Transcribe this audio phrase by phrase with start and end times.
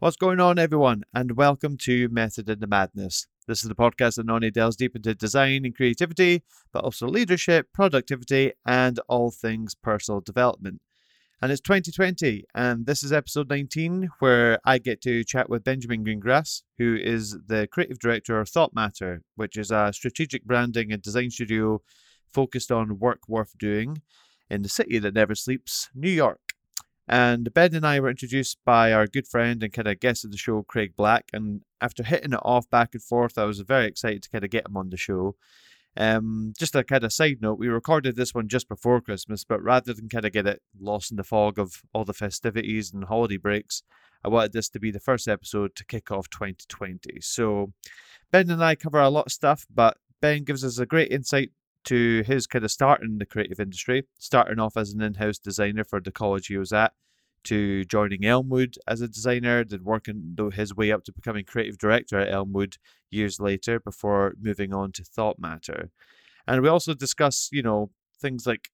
[0.00, 3.26] What's going on, everyone, and welcome to Method in the Madness.
[3.48, 7.08] This is the podcast that not only delves deep into design and creativity, but also
[7.08, 10.82] leadership, productivity, and all things personal development.
[11.42, 16.04] And it's 2020, and this is episode 19, where I get to chat with Benjamin
[16.04, 21.30] Greengrass, who is the creative director of ThoughtMatter, which is a strategic branding and design
[21.30, 21.82] studio
[22.32, 24.00] focused on work worth doing
[24.48, 26.47] in the city that never sleeps, New York.
[27.08, 30.30] And Ben and I were introduced by our good friend and kind of guest of
[30.30, 31.30] the show, Craig Black.
[31.32, 34.50] And after hitting it off back and forth, I was very excited to kind of
[34.50, 35.36] get him on the show.
[35.96, 39.62] Um, just a kind of side note, we recorded this one just before Christmas, but
[39.62, 43.04] rather than kind of get it lost in the fog of all the festivities and
[43.04, 43.82] holiday breaks,
[44.22, 47.20] I wanted this to be the first episode to kick off 2020.
[47.20, 47.72] So
[48.30, 51.50] Ben and I cover a lot of stuff, but Ben gives us a great insight
[51.84, 55.38] to his kind of start in the creative industry, starting off as an in house
[55.38, 56.92] designer for the college he was at,
[57.44, 62.18] to joining Elmwood as a designer, then working his way up to becoming creative director
[62.18, 62.76] at Elmwood
[63.10, 65.88] years later before moving on to ThoughtMatter.
[66.46, 68.70] And we also discuss, you know, things like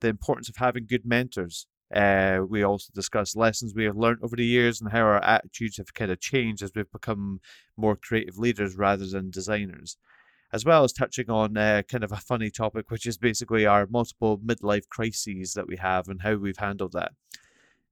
[0.00, 1.66] the importance of having good mentors.
[1.94, 5.76] Uh, we also discuss lessons we have learned over the years and how our attitudes
[5.76, 7.40] have kind of changed as we've become
[7.76, 9.96] more creative leaders rather than designers
[10.52, 13.86] as well as touching on uh, kind of a funny topic, which is basically our
[13.90, 17.12] multiple midlife crises that we have and how we've handled that.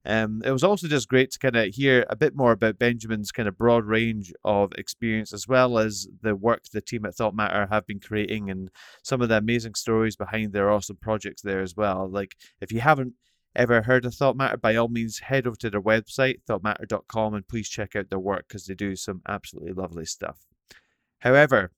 [0.05, 3.31] Um, it was also just great to kind of hear a bit more about Benjamin's
[3.31, 7.69] kind of broad range of experience, as well as the work the team at ThoughtMatter
[7.69, 8.71] have been creating and
[9.03, 12.09] some of the amazing stories behind their awesome projects there as well.
[12.09, 13.13] Like, if you haven't
[13.55, 17.67] ever heard of ThoughtMatter, by all means, head over to their website, thoughtmatter.com, and please
[17.67, 20.45] check out their work because they do some absolutely lovely stuff.
[21.19, 21.71] However,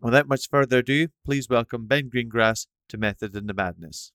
[0.00, 4.12] Without much further ado, please welcome Ben Greengrass to Method in the Madness.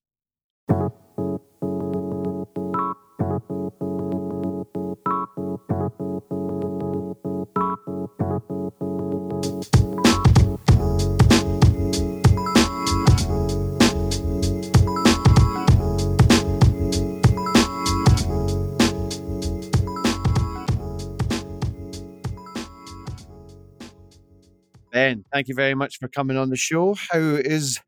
[24.92, 26.94] Ben, thank you very much for coming on the show.
[26.94, 27.80] How is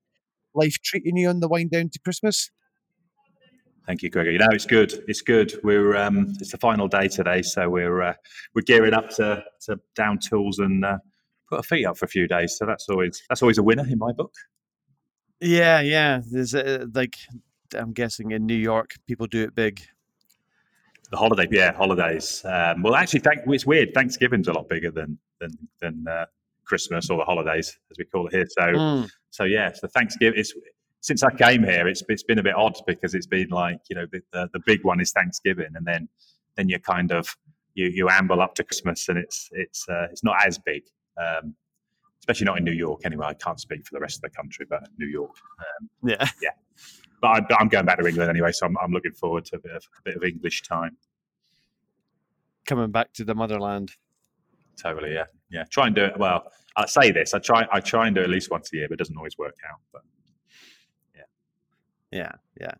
[0.55, 2.51] life treating you on the wind down to Christmas?
[3.87, 4.31] Thank you, Gregor.
[4.31, 5.05] You know, it's good.
[5.07, 5.53] It's good.
[5.63, 8.15] We're um, it's the final day today, so we're uh,
[8.55, 10.97] we're gearing up to to down tools and uh,
[11.51, 12.57] put our feet up for a few days.
[12.57, 14.33] So that's always that's always a winner in my book.
[15.41, 16.23] Yeah, yeah.
[16.31, 17.19] There's uh, like
[17.75, 19.83] I'm guessing in New York, people do it big.
[21.11, 22.43] The holiday, yeah, holidays.
[22.47, 23.93] Um, well, actually, thank, it's weird.
[23.93, 25.51] Thanksgiving's a lot bigger than than
[25.83, 26.25] than uh,
[26.65, 28.47] Christmas or the holidays, as we call it here.
[28.49, 29.11] So, mm.
[29.31, 30.39] so yeah, so Thanksgiving.
[30.39, 30.53] It's
[31.01, 33.97] since I came here, it's it's been a bit odd because it's been like you
[33.97, 36.09] know the, the, the big one is Thanksgiving, and then
[36.57, 37.37] then you kind of
[37.75, 40.83] you you amble up to Christmas, and it's it's uh, it's not as big.
[41.17, 41.55] Um,
[42.25, 43.03] especially not in New York.
[43.05, 46.27] Anyway, I can't speak for the rest of the country, but New York, um, yeah,
[46.43, 46.51] yeah.
[47.21, 49.59] But I, am going back to England anyway, so I'm, I'm looking forward to a
[49.59, 50.97] bit of a bit of English time.
[52.67, 53.93] Coming back to the motherland.
[54.83, 55.65] Totally, yeah, yeah.
[55.71, 56.19] Try and do it.
[56.19, 57.35] Well, I say this.
[57.35, 57.67] I try.
[57.73, 59.57] I try and do it at least once a year, but it doesn't always work
[59.71, 59.81] out.
[59.93, 60.03] But
[61.15, 61.23] yeah,
[62.11, 62.75] yeah, yeah.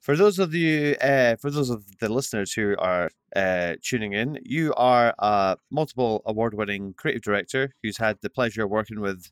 [0.00, 4.38] For those of you, uh, for those of the listeners who are uh, tuning in,
[4.42, 9.30] you are a multiple award-winning creative director who's had the pleasure of working with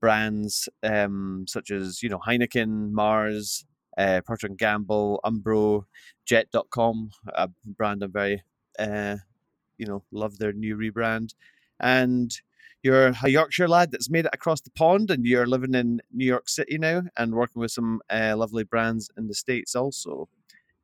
[0.00, 5.84] brands um, such as you know Heineken, Mars, uh, Procter and Gamble, Umbro,
[6.24, 8.42] Jet.com, a brand I'm very
[8.78, 9.16] uh,
[9.76, 11.34] you know love their new rebrand,
[11.80, 12.32] and
[12.82, 16.24] you're a Yorkshire lad that's made it across the pond, and you're living in New
[16.26, 20.28] York City now and working with some uh, lovely brands in the states also.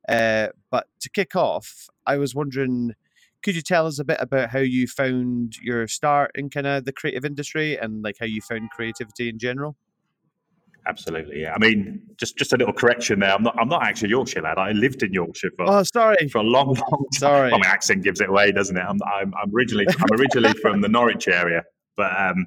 [0.08, 2.94] Uh, but to kick off, I was wondering,
[3.42, 6.84] could you tell us a bit about how you found your start in kind of
[6.84, 9.76] the creative industry and like how you found creativity in general?
[10.86, 11.54] Absolutely, yeah.
[11.54, 13.30] I mean, just just a little correction there.
[13.30, 14.58] I'm not I'm not actually a Yorkshire lad.
[14.58, 17.06] I lived in Yorkshire for oh sorry for a long long time.
[17.12, 18.84] Sorry, well, my accent gives it away, doesn't it?
[18.86, 21.62] I'm I'm, I'm originally I'm originally from the Norwich area,
[21.96, 22.46] but um,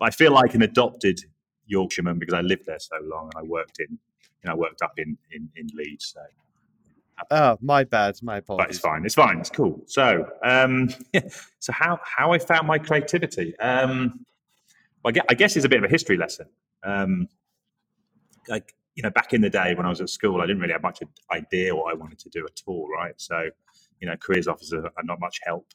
[0.00, 1.18] I feel like an adopted
[1.66, 4.82] Yorkshireman because I lived there so long and I worked in you know I worked
[4.82, 6.12] up in in, in Leeds.
[6.14, 6.20] So.
[7.30, 8.16] Oh, my bad.
[8.22, 8.64] My apologies.
[8.64, 9.04] But it's fine.
[9.04, 9.38] It's fine.
[9.38, 9.80] It's cool.
[9.86, 10.88] So, um,
[11.60, 13.56] so how how I found my creativity?
[13.58, 14.24] Um,
[15.04, 16.46] well, I guess it's a bit of a history lesson.
[16.84, 17.28] Um,
[18.48, 20.72] like you know, back in the day when I was at school, I didn't really
[20.72, 21.00] have much
[21.32, 23.14] idea what I wanted to do at all, right?
[23.16, 23.48] So,
[24.00, 25.66] you know, careers officers are not much help.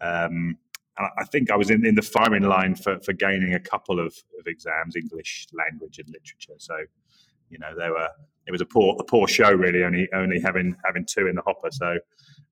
[0.00, 0.56] Um,
[0.96, 4.00] and I think I was in, in the firing line for, for gaining a couple
[4.00, 6.54] of, of exams, English language and literature.
[6.58, 6.76] So,
[7.48, 8.08] you know, there were
[8.46, 11.42] it was a poor a poor show really, only only having having two in the
[11.42, 11.68] hopper.
[11.70, 11.98] So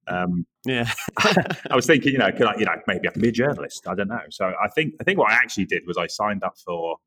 [0.09, 0.89] Um, yeah,
[1.19, 3.89] I was thinking, you know, could I, you know, maybe I can be a journalist.
[3.89, 4.21] I don't know.
[4.31, 6.99] So I think I think what I actually did was I signed up for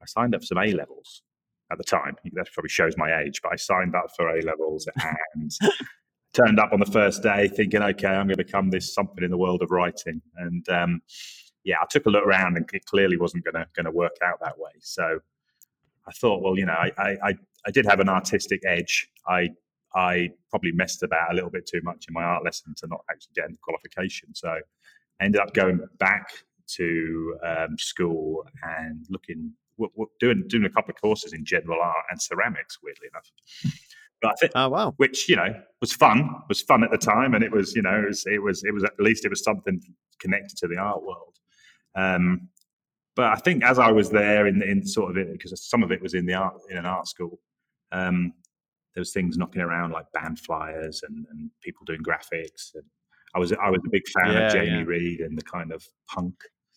[0.00, 1.22] I signed up for some A levels
[1.70, 2.16] at the time.
[2.32, 4.88] That probably shows my age, but I signed up for A levels
[5.34, 5.50] and
[6.34, 9.30] turned up on the first day thinking, okay, I'm going to become this something in
[9.30, 10.22] the world of writing.
[10.36, 11.02] And um,
[11.64, 14.16] yeah, I took a look around and it clearly wasn't going to going to work
[14.24, 14.72] out that way.
[14.80, 15.20] So
[16.06, 17.34] I thought, well, you know, I, I
[17.66, 19.08] I did have an artistic edge.
[19.26, 19.50] I
[19.94, 23.00] I probably messed about a little bit too much in my art lesson to not
[23.10, 24.34] actually get the qualification.
[24.34, 26.28] So I ended up going back
[26.76, 29.52] to um, school and looking,
[30.20, 32.78] doing doing a couple of courses in general art and ceramics.
[32.82, 33.30] Weirdly enough,
[34.22, 37.34] but I think, oh wow, which you know was fun, was fun at the time,
[37.34, 39.42] and it was you know it was it was, it was at least it was
[39.42, 39.80] something
[40.20, 41.36] connected to the art world.
[41.94, 42.48] Um,
[43.16, 45.92] but I think as I was there in in sort of it because some of
[45.92, 47.40] it was in the art in an art school.
[47.92, 48.34] Um,
[48.94, 52.74] there was things knocking around like band flyers and, and people doing graphics.
[52.74, 52.84] And
[53.34, 54.84] I was I was a big fan yeah, of Jamie yeah.
[54.84, 56.34] Reid and the kind of punk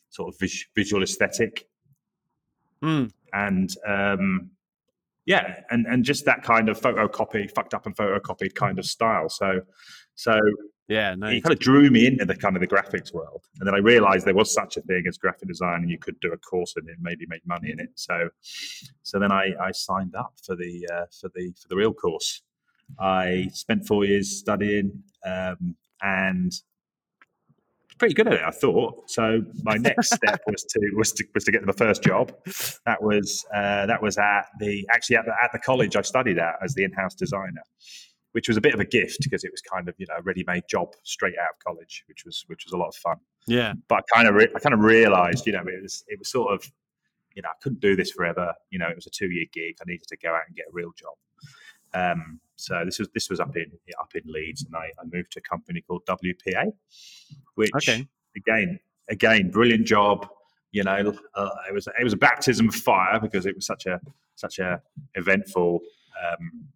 [0.09, 1.65] sort of vis- visual aesthetic.
[2.83, 3.11] Mm.
[3.33, 4.51] And um,
[5.25, 9.29] yeah, and and just that kind of photocopy, fucked up and photocopied kind of style.
[9.29, 9.61] So
[10.15, 10.39] so
[10.89, 13.73] yeah, it kind of drew me into the kind of the graphics world, and then
[13.73, 16.37] I realized there was such a thing as graphic design, and you could do a
[16.37, 17.89] course in it, maybe make money in it.
[17.95, 18.29] So,
[19.01, 22.41] so then I, I signed up for the uh, for the for the real course.
[22.99, 26.51] I spent four years studying, um, and
[28.03, 29.09] pretty good at it, I thought.
[29.09, 32.31] So my next step was to was to was to get the first job.
[32.85, 36.37] That was uh, that was at the actually at the, at the college I studied
[36.37, 37.63] at as the in-house designer
[38.33, 40.21] which was a bit of a gift because it was kind of you know a
[40.23, 43.17] ready-made job straight out of college, which was which was a lot of fun.
[43.47, 46.19] Yeah, but I kind of re- I kind of realised you know it was it
[46.19, 46.63] was sort of
[47.35, 48.53] you know I couldn't do this forever.
[48.71, 49.75] You know it was a two-year gig.
[49.81, 51.13] I needed to go out and get a real job.
[51.93, 55.31] Um, so this was this was up in up in Leeds, and I, I moved
[55.33, 56.71] to a company called WPA,
[57.55, 58.07] which okay.
[58.35, 58.79] again
[59.09, 60.27] again brilliant job.
[60.71, 63.85] You know, uh, it was it was a baptism of fire because it was such
[63.85, 63.99] a
[64.35, 64.81] such a
[65.15, 65.81] eventful
[66.23, 66.67] um,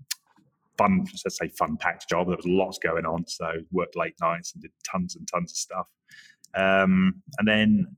[0.78, 2.28] fun, let's say fun packed job.
[2.28, 5.58] There was lots going on, so worked late nights and did tons and tons of
[5.58, 5.90] stuff.
[6.56, 7.98] Um, and then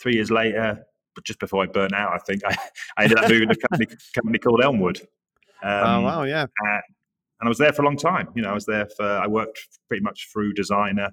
[0.00, 0.84] three years later,
[1.14, 2.56] but just before I burnt out, I think I,
[2.96, 5.06] I ended up moving to a company, company called Elmwood.
[5.62, 6.42] Um, oh wow, yeah.
[6.42, 6.82] And,
[7.40, 8.28] and I was there for a long time.
[8.34, 11.10] You know, I was there for I worked pretty much through designer,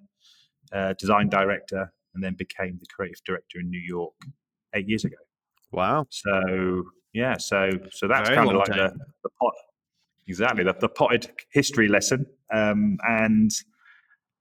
[0.72, 4.14] uh, design director, and then became the creative director in New York
[4.74, 5.18] eight years ago.
[5.72, 6.08] Wow.
[6.10, 6.84] So
[7.14, 8.94] yeah, so so that's Very kind of like the,
[9.24, 9.54] the pot
[10.28, 12.26] exactly the, the potted history lesson.
[12.54, 13.52] Um, and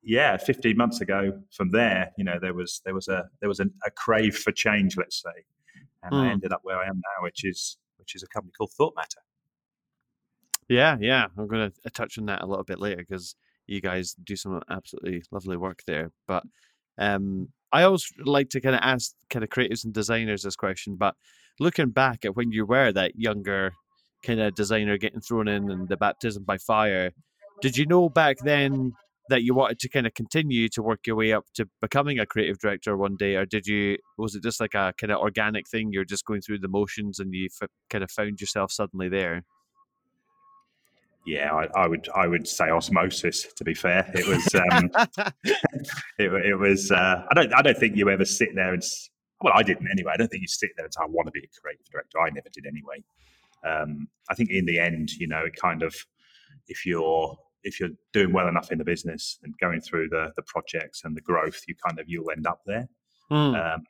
[0.03, 3.61] yeah, 15 months ago, from there, you know, there was there was a there was
[3.61, 5.45] a, a crave for change, let's say,
[6.03, 6.19] and mm.
[6.19, 6.31] I hmm.
[6.31, 9.23] ended up where I am now, which is which is a company called ThoughtMatter.
[10.71, 13.35] Yeah, yeah, I'm going to touch on that a little bit later because
[13.67, 16.13] you guys do some absolutely lovely work there.
[16.29, 16.45] But
[16.97, 20.97] um, I always like to kind of ask kind of creatives and designers this question.
[20.97, 21.17] But
[21.59, 23.73] looking back at when you were that younger
[24.25, 27.11] kind of designer getting thrown in and the baptism by fire.
[27.63, 28.93] Did you know back then
[29.29, 32.27] that you wanted to kind of continue to work your way up to becoming a
[32.27, 33.97] creative director one day, or did you?
[34.19, 35.91] Was it just like a kind of organic thing?
[35.93, 39.45] You're just going through the motions and you f- kind of found yourself suddenly there.
[41.27, 43.53] Yeah, I, I, would I would say osmosis.
[43.53, 44.91] To be fair, it was um,
[46.19, 46.91] it, it, was.
[46.91, 48.83] Uh, I don't I don't think you ever sit there and
[49.43, 50.13] well, I didn't anyway.
[50.15, 52.21] I don't think you sit there and say I want to be a creative director.
[52.21, 53.03] I never did anyway
[53.65, 55.95] um, I think in the end, you know, it kind of
[56.69, 60.43] if you're if you're doing well enough in the business and going through the the
[60.43, 62.89] projects and the growth, you kind of you'll end up there.
[63.31, 63.75] Mm.
[63.75, 63.83] Um,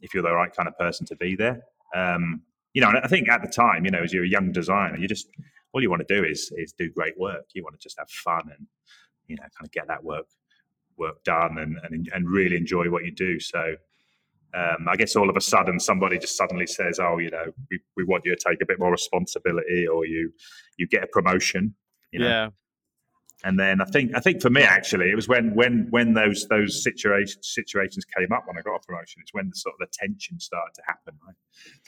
[0.00, 1.62] if you're the right kind of person to be there,
[1.94, 2.92] um, you know.
[3.02, 5.28] I think at the time, you know, as you're a young designer, you just
[5.76, 7.44] all you want to do is is do great work.
[7.52, 8.66] You want to just have fun and
[9.26, 10.26] you know, kind of get that work
[10.96, 13.38] work done and and, and really enjoy what you do.
[13.38, 13.76] So
[14.54, 17.78] um, I guess all of a sudden somebody just suddenly says, "Oh, you know, we,
[17.94, 20.32] we want you to take a bit more responsibility, or you
[20.78, 21.74] you get a promotion."
[22.10, 22.26] You know?
[22.26, 22.48] Yeah.
[23.46, 26.48] And then I think I think for me actually it was when when when those
[26.48, 29.22] those situations situations came up when I got a promotion.
[29.22, 31.14] It's when the sort of the tension started to happen.
[31.24, 31.36] Right?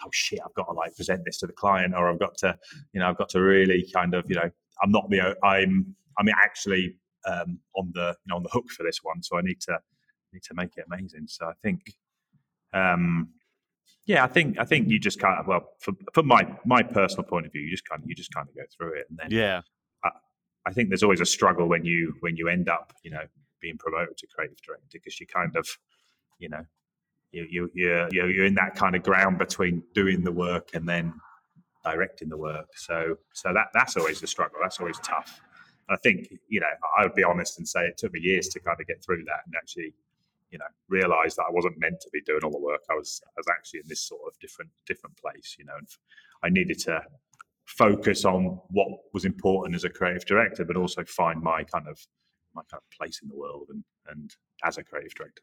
[0.05, 0.38] Oh shit!
[0.45, 2.57] I've got to like present this to the client, or I've got to
[2.93, 4.49] you know I've got to really kind of you know
[4.81, 6.95] I'm not the I'm I'm actually
[7.27, 9.81] um, on the you know on the hook for this one, so I need to
[10.33, 11.27] need to make it amazing.
[11.27, 11.81] So I think
[12.73, 13.31] um,
[14.07, 17.25] yeah, I think I think you just kind of well, from, from my my personal
[17.25, 19.19] point of view, you just kind of you just kind of go through it, and
[19.19, 19.62] then yeah,
[20.67, 23.23] I, think there's always a struggle when you when you end up you know
[23.61, 25.67] being promoted to creative director because you kind of
[26.38, 26.65] you know
[27.33, 31.12] you you you're you're in that kind of ground between doing the work and then
[31.85, 32.69] directing the work.
[32.77, 34.59] So so that that's always the struggle.
[34.62, 35.41] That's always tough.
[35.91, 36.67] I think you know
[36.99, 39.25] I would be honest and say it took me years to kind of get through
[39.25, 39.95] that and actually
[40.50, 42.83] you know realize that I wasn't meant to be doing all the work.
[42.91, 45.88] I was I was actually in this sort of different different place, you know, and
[46.43, 47.03] I needed to
[47.68, 51.98] focus on what was important as a creative director, but also find my kind of
[52.54, 54.34] my kind of place in the world and and
[54.64, 55.42] as a creative director.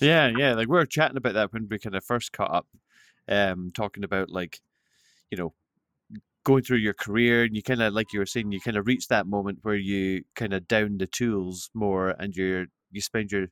[0.00, 0.54] Yeah, yeah.
[0.54, 2.66] Like we were chatting about that when we kind of first caught up,
[3.28, 4.60] um, talking about like,
[5.30, 5.52] you know,
[6.44, 8.86] going through your career and you kind of like you were saying, you kind of
[8.86, 13.30] reach that moment where you kind of down the tools more and you're you spend
[13.30, 13.46] your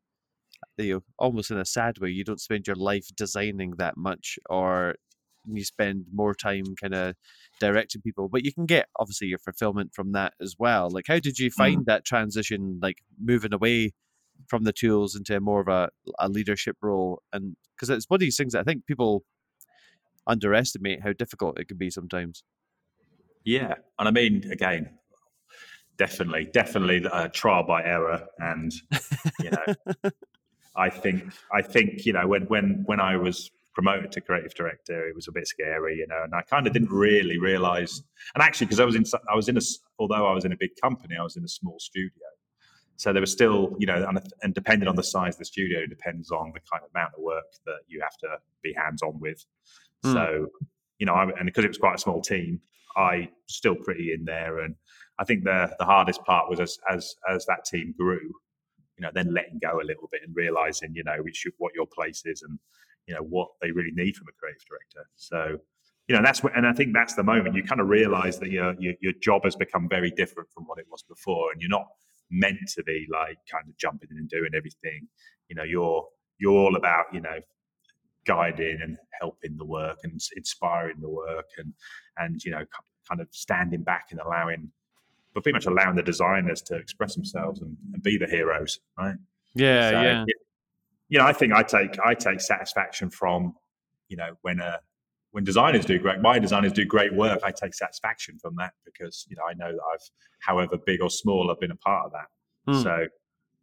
[0.79, 4.39] you know almost in a sad way you don't spend your life designing that much
[4.49, 4.95] or
[5.47, 7.15] you spend more time kind of
[7.59, 10.89] directing people but you can get obviously your fulfillment from that as well.
[10.91, 11.85] Like how did you find mm.
[11.87, 13.93] that transition like moving away
[14.49, 17.23] from the tools into more of a, a leadership role?
[17.33, 19.25] And because it's one of these things that i think people
[20.27, 22.45] underestimate how difficult it can be sometimes.
[23.45, 24.91] Yeah and i mean again
[25.97, 28.73] definitely definitely a trial by error and
[29.41, 30.11] you know
[30.77, 35.09] i think i think you know when when when i was promoted to creative director,
[35.09, 36.23] it was a bit scary, you know.
[36.25, 38.03] And I kind of didn't really realize.
[38.35, 39.61] And actually, because I was in, I was in a,
[39.99, 42.11] although I was in a big company, I was in a small studio.
[42.97, 45.87] So there was still, you know, and, and depending on the size of the studio,
[45.87, 48.29] depends on the kind of amount of work that you have to
[48.63, 49.43] be hands on with.
[50.05, 50.13] Mm.
[50.13, 50.47] So,
[50.99, 52.61] you know, I, and because it was quite a small team,
[52.97, 54.61] I still pretty in there.
[54.61, 54.75] And
[55.19, 59.11] I think the the hardest part was as as as that team grew, you know,
[59.15, 62.43] then letting go a little bit and realizing, you know, which what your place is
[62.43, 62.59] and
[63.07, 65.09] you know what they really need from a creative director.
[65.17, 65.59] So
[66.09, 68.51] you know that's what, and I think that's the moment you kind of realize that
[68.51, 71.71] your, your your job has become very different from what it was before, and you're
[71.71, 71.87] not
[72.31, 75.09] meant to be like kind of jumping in and doing everything.
[75.49, 76.07] You know, you're
[76.39, 77.41] you're all about you know
[78.27, 81.73] guiding and helping the work and inspiring the work and
[82.19, 82.65] and you know
[83.09, 84.71] kind of standing back and allowing
[85.33, 89.17] but pretty much allowing the designers to express themselves and, and be the heroes right
[89.55, 90.25] yeah so, yeah
[91.11, 93.55] you know, I think I take I take satisfaction from,
[94.09, 94.79] you know, when uh
[95.33, 97.41] when designers do great, my designers do great work.
[97.45, 101.11] I take satisfaction from that because you know I know that I've, however big or
[101.11, 102.73] small, I've been a part of that.
[102.73, 102.83] Mm.
[102.83, 103.07] So,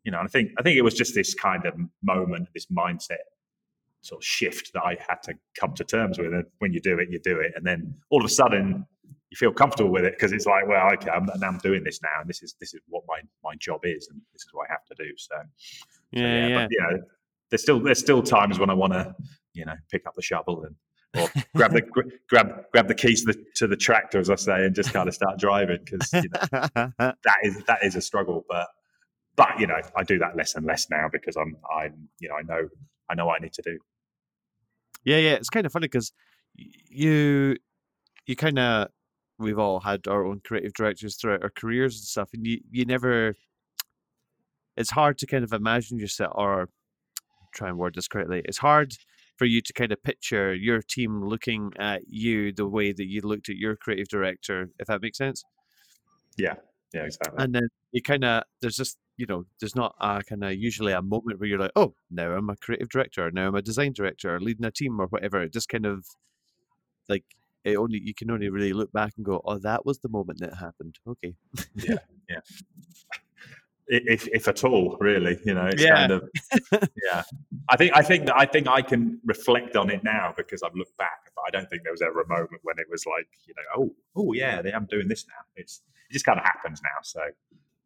[0.04, 1.74] you know, I think I think it was just this kind of
[2.04, 3.26] moment, this mindset
[4.02, 6.34] sort of shift that I had to come to terms with.
[6.34, 8.86] And when you do it, you do it, and then all of a sudden
[9.30, 12.22] you feel comfortable with it because it's like, well, okay, I'm, I'm doing this now,
[12.22, 14.74] and this is this is what my my job is, and this is what I
[14.74, 15.12] have to do.
[15.18, 15.36] So,
[16.12, 16.56] yeah, so yeah, yeah.
[16.56, 17.04] But, you know,
[17.50, 19.16] there's still there's still times when I want to,
[19.54, 20.76] you know, pick up the shovel and
[21.18, 21.82] or grab the
[22.30, 25.08] grab grab the keys to the, to the tractor, as I say, and just kind
[25.08, 28.46] of start driving because you know, that is that is a struggle.
[28.50, 28.68] But
[29.36, 32.36] but you know, I do that less and less now because I'm I'm you know
[32.36, 32.68] I know
[33.10, 33.78] I know what I need to do.
[35.06, 36.12] Yeah, yeah, it's kind of funny because
[36.56, 37.56] you
[38.26, 38.90] you kind of
[39.40, 42.86] we've all had our own creative directors throughout our careers and stuff, and you you
[42.86, 43.36] never.
[44.76, 46.70] It's hard to kind of imagine yourself or
[47.58, 48.42] try and word this correctly.
[48.46, 48.94] It's hard
[49.38, 53.22] for you to kind of picture your team looking at you the way that you
[53.22, 55.44] looked at your creative director, if that makes sense.
[56.38, 56.56] Yeah,
[56.94, 57.44] yeah, exactly.
[57.44, 60.94] And then you kind of there's just you know there's not a kind of usually
[60.94, 63.94] a moment where you're like, oh, now I'm a creative director, now I'm a design
[63.94, 65.42] director, leading a team or whatever.
[65.42, 66.06] It just kind of
[67.10, 67.26] like
[67.64, 70.40] it only you can only really look back and go, oh, that was the moment
[70.40, 70.96] that happened.
[71.08, 71.36] Okay.
[71.76, 71.98] yeah,
[72.30, 72.40] yeah
[73.88, 75.40] if, if at all, really.
[75.46, 75.96] You know, it's yeah.
[75.96, 76.30] kind of
[76.72, 77.24] yeah.
[77.70, 80.76] I think I think that I think I can reflect on it now because I've
[80.76, 83.28] looked back, but I don't think there was ever a moment when it was like,
[83.46, 85.44] you know, oh, oh yeah, I'm doing this now.
[85.56, 87.00] It's it just kind of happens now.
[87.04, 87.22] So,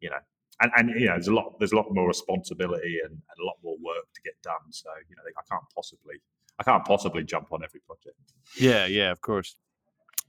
[0.00, 0.18] you know,
[0.60, 3.44] and, and you know, there's a lot there's a lot more responsibility and, and a
[3.44, 4.70] lot more work to get done.
[4.70, 6.16] So, you know, I can't possibly
[6.58, 8.16] I can't possibly jump on every project.
[8.58, 9.56] Yeah, yeah, of course.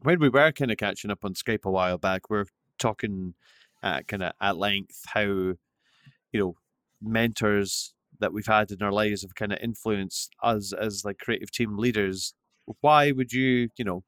[0.02, 2.46] When we were kind of catching up on Skype a while back, we we're
[2.78, 3.36] talking
[3.84, 5.56] uh, kind of at length how you
[6.34, 6.56] know
[7.02, 11.52] mentors that we've had in our lives have kind of influenced us as like creative
[11.52, 12.34] team leaders.
[12.82, 14.04] Why would you, you know,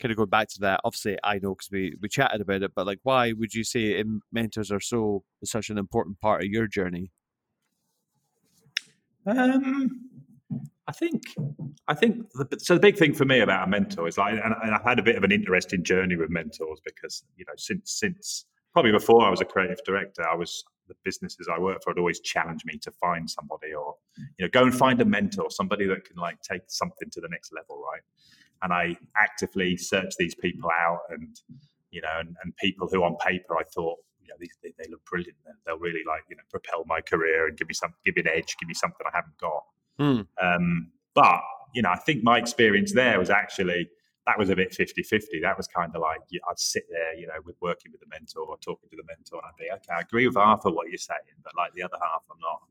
[0.00, 0.80] kind of go back to that?
[0.84, 4.02] Obviously, I know because we we chatted about it, but like, why would you say
[4.32, 7.12] mentors are so such an important part of your journey?
[9.26, 10.08] Um,
[10.88, 11.22] I think,
[11.88, 12.30] I think.
[12.32, 14.84] The, so the big thing for me about a mentor is like, and, and I've
[14.84, 18.44] had a bit of an interesting journey with mentors because you know since since
[18.76, 21.98] probably before I was a creative director, I was the businesses I worked for would
[21.98, 25.86] always challenge me to find somebody or you know go and find a mentor, somebody
[25.86, 28.02] that can like take something to the next level, right?
[28.60, 31.40] And I actively search these people out, and
[31.90, 34.90] you know, and, and people who on paper I thought you know these they, they
[34.90, 35.38] look brilliant.
[35.64, 38.28] They'll really like you know propel my career and give me some give me an
[38.28, 39.64] edge, give me something I haven't got.
[39.98, 40.26] Mm.
[40.42, 41.40] Um, but
[41.72, 43.88] you know, I think my experience there was actually
[44.26, 45.40] that was a bit 50-50.
[45.42, 48.42] That was kind of like I'd sit there, you know, with working with the mentor
[48.42, 49.96] or talking to the mentor, and I'd be okay.
[49.96, 52.62] I agree with half of what you're saying, but like the other half, I'm not.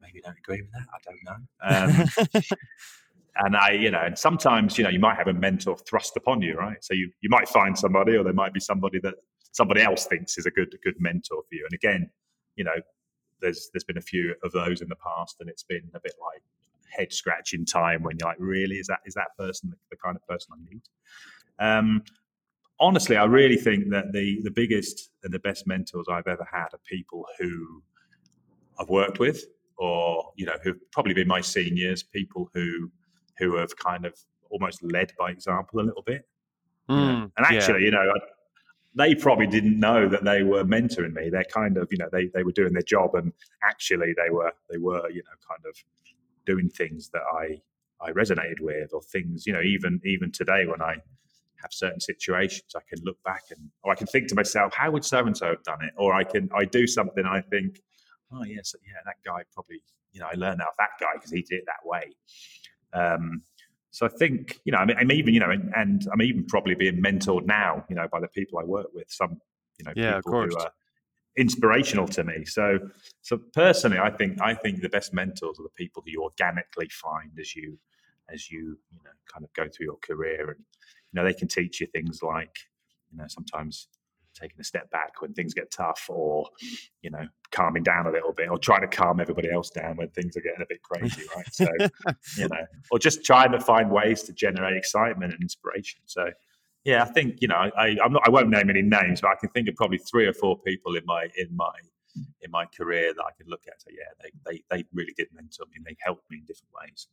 [0.00, 0.86] Maybe don't agree with that.
[0.92, 2.42] I don't know.
[2.42, 2.42] Um,
[3.36, 6.42] and I, you know, and sometimes you know you might have a mentor thrust upon
[6.42, 6.82] you, right?
[6.84, 9.14] So you you might find somebody, or there might be somebody that
[9.52, 11.64] somebody else thinks is a good a good mentor for you.
[11.64, 12.10] And again,
[12.56, 12.74] you know,
[13.40, 16.14] there's there's been a few of those in the past, and it's been a bit
[16.20, 16.42] like
[16.96, 20.16] head scratching time when you're like, really, is that is that person the, the kind
[20.16, 20.82] of person I need?
[21.58, 22.02] Um,
[22.80, 26.66] honestly, I really think that the the biggest and the best mentors I've ever had
[26.72, 27.82] are people who
[28.78, 29.44] I've worked with,
[29.78, 32.90] or you know, who've probably been my seniors, people who
[33.38, 34.14] who have kind of
[34.50, 36.28] almost led by example a little bit.
[36.88, 37.30] Mm?
[37.36, 37.86] And actually, yeah.
[37.86, 38.12] you know,
[38.94, 41.30] they probably didn't know that they were mentoring me.
[41.30, 43.32] They're kind of, you know, they they were doing their job, and
[43.62, 45.76] actually they were they were, you know, kind of
[46.46, 47.60] doing things that I
[48.00, 50.96] I resonated with, or things, you know, even even today when I
[51.60, 54.90] have certain situations, I can look back and or I can think to myself, how
[54.90, 55.92] would so and so have done it?
[55.96, 57.80] Or I can I do something I think,
[58.32, 59.82] oh yes, yeah, that guy probably,
[60.12, 62.12] you know, I learned that off that guy because he did it that way.
[62.92, 63.42] Um,
[63.90, 66.46] so I think, you know, I mean, I'm even, you know, and, and, I'm even
[66.46, 69.04] probably being mentored now, you know, by the people I work with.
[69.10, 69.38] Some,
[69.78, 70.70] you know, yeah, people who are
[71.36, 72.44] inspirational to me.
[72.44, 72.78] So,
[73.22, 76.88] so personally, I think I think the best mentors are the people who you organically
[76.90, 77.78] find as you,
[78.32, 81.48] as you, you know, kind of go through your career, and you know, they can
[81.48, 82.56] teach you things like,
[83.10, 83.88] you know, sometimes
[84.34, 86.46] taking a step back when things get tough or
[87.02, 90.08] you know calming down a little bit or trying to calm everybody else down when
[90.08, 91.52] things are getting a bit crazy right?
[91.52, 91.66] So
[92.38, 96.00] you know or just trying to find ways to generate excitement and inspiration.
[96.06, 96.30] So
[96.84, 99.34] yeah i think you know i i'm not i won't name any names but i
[99.34, 101.70] can think of probably three or four people in my in my
[102.42, 103.80] in my career that I can look at.
[103.80, 106.72] So yeah, they, they, they really did mentor me and they helped me in different
[106.80, 107.08] ways.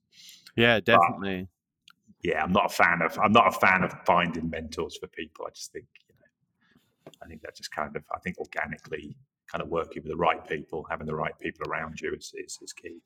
[0.56, 1.48] Yeah, definitely.
[1.48, 5.08] But, yeah, I'm not a fan of I'm not a fan of finding mentors for
[5.08, 5.46] people.
[5.48, 9.16] I just think you know, I think that just kind of, I think organically
[9.50, 12.60] kind of working with the right people, having the right people around you is, is,
[12.62, 13.00] is key.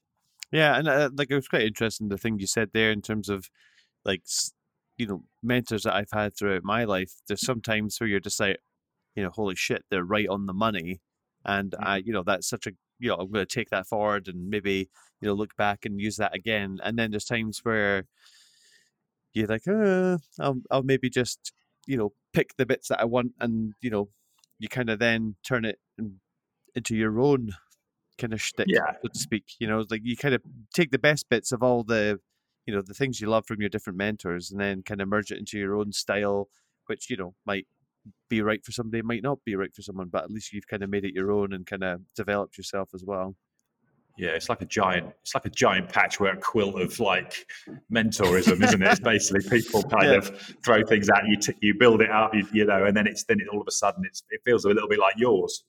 [0.52, 0.78] Yeah.
[0.78, 3.50] And uh, like, it was quite interesting the thing you said there in terms of
[4.04, 4.24] like,
[4.98, 7.14] you know, mentors that I've had throughout my life.
[7.28, 8.60] There's sometimes where you're just like,
[9.16, 11.02] you know, holy shit, they're right on the money.
[11.46, 11.84] And mm-hmm.
[11.88, 14.50] I, you know, that's such a, you know, I'm going to take that forward and
[14.50, 14.90] maybe,
[15.22, 16.80] you know, look back and use that again.
[16.84, 18.06] And then there's times where
[19.34, 21.54] you're like, uh, I'll, I'll maybe just
[21.88, 24.10] you know pick the bits that I want, and you know
[24.60, 26.20] you kind of then turn it in,
[26.76, 27.52] into your own
[28.18, 28.94] kind of shtick, yeah.
[29.02, 29.46] so to speak.
[29.60, 30.42] You know, like you kind of
[30.74, 32.20] take the best bits of all the
[32.66, 35.32] you know the things you love from your different mentors, and then kind of merge
[35.32, 36.50] it into your own style,
[36.88, 37.68] which you know might
[38.30, 40.84] be right for somebody, might not be right for someone, but at least you've kind
[40.84, 43.36] of made it your own and kind of developed yourself as well
[44.18, 47.48] yeah, it's like a giant, it's like a giant patchwork quilt of like
[47.92, 48.88] mentorism, isn't it?
[48.88, 50.18] It's basically people kind yeah.
[50.18, 53.08] of throw things at you, t- you build it up, you, you, know, and then
[53.08, 55.64] it's then it, all of a sudden it's it feels a little bit like yours,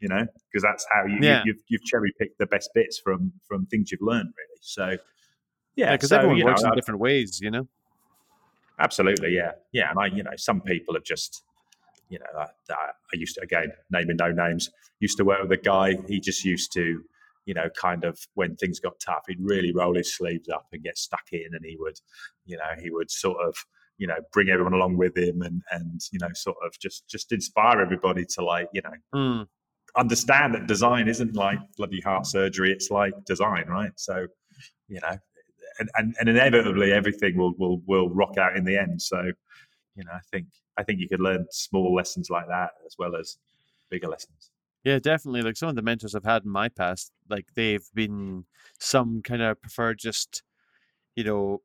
[0.00, 1.42] you know, because that's how you, yeah.
[1.44, 4.58] you have you've cherry picked the best bits from from things you've learned, really.
[4.62, 4.96] So
[5.76, 7.68] yeah, because yeah, so, everyone works know, in different ways, you know.
[8.78, 11.42] Absolutely, yeah, yeah, and I, you know, some people have just,
[12.08, 14.70] you know, I, I used to again naming no names.
[15.00, 15.96] Used to work with a guy.
[16.08, 17.02] He just used to
[17.46, 20.84] you know, kind of when things got tough, he'd really roll his sleeves up and
[20.84, 21.98] get stuck in, and he would,
[22.44, 23.56] you know, he would sort of,
[23.98, 27.32] you know, bring everyone along with him, and and you know, sort of just just
[27.32, 29.46] inspire everybody to like, you know, mm.
[29.96, 33.92] understand that design isn't like bloody heart surgery; it's like design, right?
[33.96, 34.26] So,
[34.88, 35.16] you know,
[35.80, 39.02] and and, and inevitably everything will will will rock out in the end.
[39.02, 39.20] So,
[39.96, 40.46] you know, I think
[40.78, 43.38] I think you could learn small lessons like that as well as
[43.90, 44.50] bigger lessons.
[44.84, 45.42] Yeah, definitely.
[45.42, 48.44] Like some of the mentors I've had in my past, like they've been
[48.78, 50.42] some kind of prefer just,
[51.16, 51.58] you know,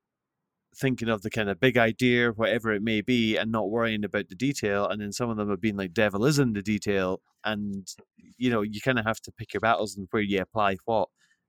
[0.75, 4.28] thinking of the kind of big idea, whatever it may be, and not worrying about
[4.28, 4.88] the detail.
[4.88, 7.21] And then some of them have been like, devil is in the detail.
[7.45, 7.88] And,
[8.38, 11.08] you know, you kind of have to pick your battles and where you apply what.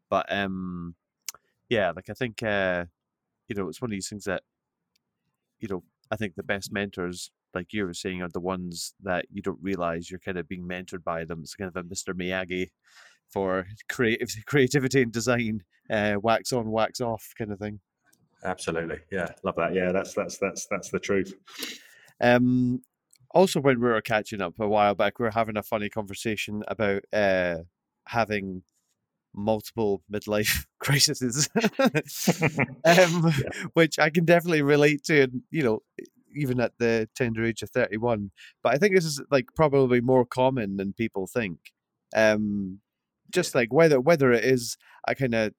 [0.09, 0.95] But, um,
[1.69, 2.85] yeah, like I think, uh,
[3.49, 4.43] you know, it's one of these things that,
[5.61, 9.25] you know, I think the best mentors like you were saying, are the ones that
[9.33, 11.41] you don't realize you're kind of being mentored by them.
[11.41, 12.15] It's kind of a Mr.
[12.15, 12.69] Miyagi
[13.29, 17.81] for creative creativity and design, uh, wax on, wax off kind of thing.
[18.45, 19.75] Absolutely, yeah, love that.
[19.75, 21.35] Yeah, that's that's that's that's the truth.
[22.21, 22.83] Um,
[23.35, 26.63] also, when we were catching up a while back, we were having a funny conversation
[26.69, 27.57] about uh,
[28.07, 28.63] having
[29.37, 31.93] multiple midlife crises, um,
[32.85, 33.67] yeah.
[33.75, 35.23] which I can definitely relate to.
[35.23, 35.81] And you know,
[36.37, 38.31] even at the tender age of 31.
[38.63, 41.59] But I think this is like probably more common than people think.
[42.15, 42.81] Um,
[43.31, 44.77] just like whether whether it is
[45.09, 45.53] a kind of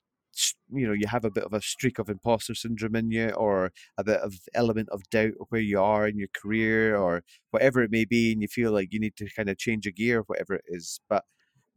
[0.72, 3.72] you know you have a bit of a streak of imposter syndrome in you or
[3.98, 7.82] a bit of element of doubt of where you are in your career or whatever
[7.82, 10.24] it may be and you feel like you need to kind of change a gear
[10.28, 11.24] whatever it is but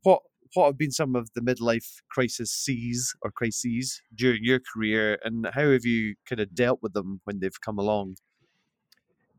[0.03, 0.21] what
[0.55, 5.47] what have been some of the midlife crisis crises or crises during your career and
[5.53, 8.17] how have you kind of dealt with them when they've come along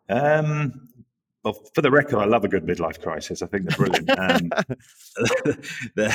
[0.10, 0.74] um
[1.44, 3.42] well, for the record, I love a good midlife crisis.
[3.42, 4.10] I think they're brilliant.
[4.12, 4.52] Um,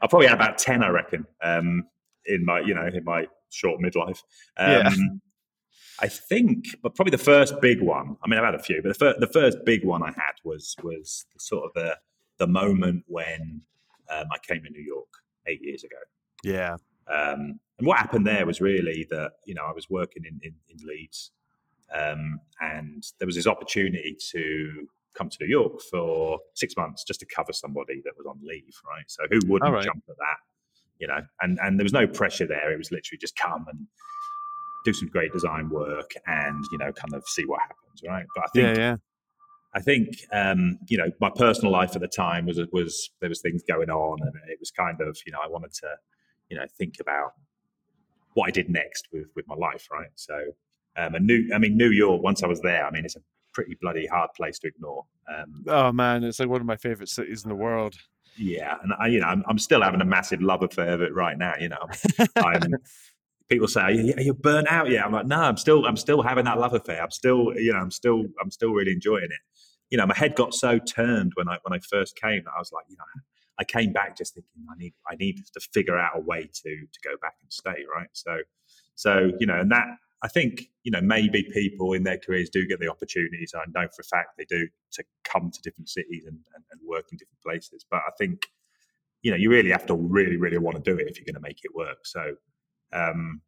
[0.00, 1.84] I probably had about ten, I reckon, um,
[2.24, 4.22] in my you know in my short midlife.
[4.56, 4.90] Um, yeah.
[6.02, 8.16] I think, but probably the first big one.
[8.24, 10.32] I mean, I've had a few, but the first, the first big one I had
[10.44, 11.98] was was sort of the
[12.38, 13.62] the moment when
[14.10, 15.08] um, I came to New York
[15.46, 15.96] eight years ago.
[16.44, 16.76] Yeah.
[17.10, 20.54] Um, and what happened there was really that you know I was working in in,
[20.68, 21.32] in Leeds,
[21.94, 27.20] um, and there was this opportunity to come to New York for six months just
[27.20, 29.04] to cover somebody that was on leave, right?
[29.08, 29.84] So who wouldn't right.
[29.84, 30.36] jump at that?
[30.98, 32.70] You know, and and there was no pressure there.
[32.72, 33.86] It was literally just come and
[34.84, 38.26] do some great design work and you know kind of see what happens, right?
[38.34, 38.96] But I think yeah, yeah.
[39.72, 43.40] I think um, you know my personal life at the time was was there was
[43.40, 45.88] things going on, and it was kind of you know I wanted to
[46.48, 47.32] you know think about
[48.34, 50.10] what I did next with with my life, right?
[50.16, 50.34] So
[50.96, 52.22] um, and New I mean New York.
[52.22, 55.04] Once I was there, I mean it's a pretty bloody hard place to ignore.
[55.28, 57.94] Um, oh man, it's like one of my favorite cities in the world.
[58.36, 61.12] Yeah, and I, you know, I'm, I'm still having a massive love affair of it
[61.14, 61.54] right now.
[61.58, 61.88] You know,
[62.36, 62.62] I'm,
[63.48, 65.04] people say, are you, are you burnt out yet?
[65.04, 67.02] I'm like, no, I'm still, I'm still having that love affair.
[67.02, 69.40] I'm still, you know, I'm still, I'm still really enjoying it
[69.90, 72.58] you know, my head got so turned when I when I first came that I
[72.58, 73.04] was like, you know,
[73.58, 76.70] I came back just thinking I need I need to figure out a way to
[76.70, 78.08] to go back and stay, right?
[78.12, 78.38] So
[78.94, 79.86] so, you know, and that
[80.22, 83.54] I think, you know, maybe people in their careers do get the opportunities.
[83.54, 86.80] I know for a fact they do to come to different cities and, and, and
[86.86, 87.86] work in different places.
[87.90, 88.46] But I think,
[89.22, 91.42] you know, you really have to really, really want to do it if you're going
[91.42, 92.04] to make it work.
[92.04, 92.34] So,
[92.92, 93.40] um,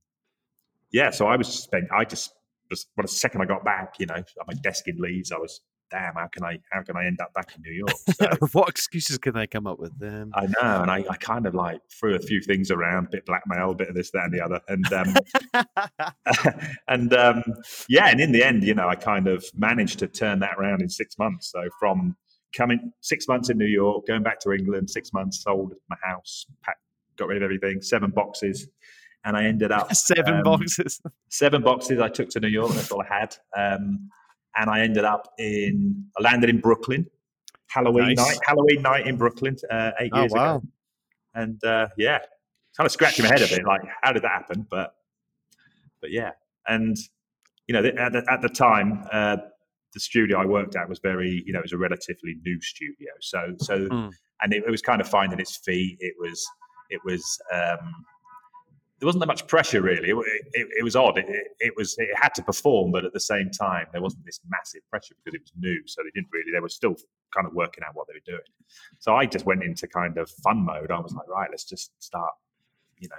[0.93, 2.33] yeah, so I was spent, I just,
[2.71, 5.61] just, what a second I got back, you know, my desk in Leeds, I was
[5.93, 7.93] damn, how can I how can I end up back in New York?
[8.23, 9.99] So, what excuses can they come up with?
[9.99, 13.11] Then I know, and I, I kind of like threw a few things around, a
[13.11, 17.43] bit blackmail, a bit of this, that, and the other, and um, and um,
[17.89, 20.83] yeah, and in the end, you know, I kind of managed to turn that around
[20.83, 21.51] in six months.
[21.53, 22.17] So from
[22.57, 26.47] coming six months in New York, going back to England, six months, sold my house,
[26.63, 26.81] packed,
[27.17, 28.69] got rid of everything, seven boxes.
[29.25, 31.01] And I ended up seven um, boxes.
[31.29, 32.73] Seven boxes I took to New York.
[32.73, 33.37] That's all I had.
[33.57, 34.11] Um,
[34.57, 37.07] and I ended up in I landed in Brooklyn,
[37.69, 38.29] Halloween nice.
[38.29, 40.57] night, Halloween night in Brooklyn uh, eight oh, years wow.
[40.57, 40.67] ago,
[41.35, 42.19] and uh, yeah,
[42.77, 44.67] kind of scratching my head a bit, like how did that happen?
[44.71, 44.95] But
[46.01, 46.33] but yeah,
[46.67, 46.97] and
[47.67, 49.05] you know at the, at the time.
[49.13, 49.37] Uh,
[49.95, 53.11] the studio I worked at was very, you know, it was a relatively new studio.
[53.21, 54.11] So, so, mm.
[54.41, 55.99] and it, it was kind of finding its feet.
[56.01, 56.43] It was,
[56.89, 57.93] it was, um,
[59.03, 60.11] there wasn't that much pressure really.
[60.11, 60.17] It,
[60.53, 61.19] it, it was odd.
[61.19, 61.27] It,
[61.59, 64.89] it, was it had to perform, but at the same time, there wasn't this massive
[64.91, 65.83] pressure because it was new.
[65.87, 66.53] So they didn't really.
[66.53, 66.95] They were still
[67.35, 68.47] kind of working out what they were doing.
[69.01, 70.93] So I just went into kind of fun mode.
[70.93, 72.33] I was like, right, let's just start,
[73.01, 73.17] you know,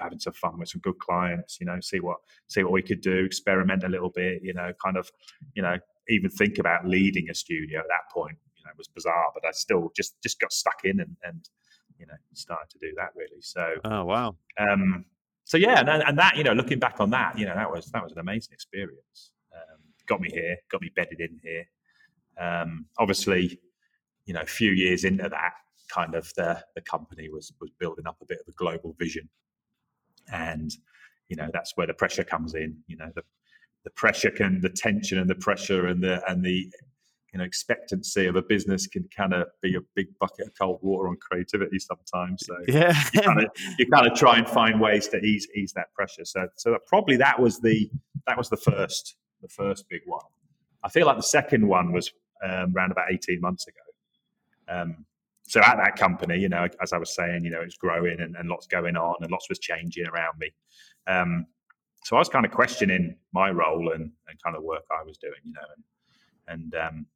[0.00, 1.58] having some fun with some good clients.
[1.60, 2.16] You know, see what
[2.48, 4.42] see what we could do, experiment a little bit.
[4.42, 5.08] You know, kind of,
[5.54, 5.76] you know,
[6.08, 8.38] even think about leading a studio at that point.
[8.56, 11.48] You know, it was bizarre, but I still just just got stuck in and and
[12.02, 13.40] you know started to do that really.
[13.40, 14.34] So oh wow.
[14.58, 15.04] Um,
[15.44, 17.86] so yeah, and, and that you know, looking back on that, you know, that was
[17.86, 19.30] that was an amazing experience.
[19.54, 21.64] Um, got me here, got me bedded in here.
[22.38, 23.60] Um, obviously,
[24.24, 25.52] you know, a few years into that,
[25.88, 29.28] kind of the the company was was building up a bit of a global vision,
[30.32, 30.72] and
[31.28, 32.76] you know that's where the pressure comes in.
[32.88, 33.22] You know, the
[33.84, 36.68] the pressure can, the tension and the pressure and the and the
[37.32, 40.78] you know expectancy of a business can kind of be a big bucket of cold
[40.82, 42.44] water on creativity sometimes.
[42.46, 43.46] So yeah, you kind of
[43.78, 46.24] you kind of try and find ways to ease ease that pressure.
[46.24, 47.90] So so that probably that was the
[48.26, 50.24] that was the first the first big one.
[50.84, 52.12] I feel like the second one was
[52.44, 53.78] um, around about eighteen months ago.
[54.68, 55.04] Um,
[55.44, 58.36] so at that company, you know, as I was saying, you know, it's growing and,
[58.36, 60.50] and lots going on and lots was changing around me.
[61.06, 61.46] Um,
[62.04, 65.18] so I was kind of questioning my role and, and kind of work I was
[65.18, 65.66] doing, you know,
[66.48, 67.06] and, and um,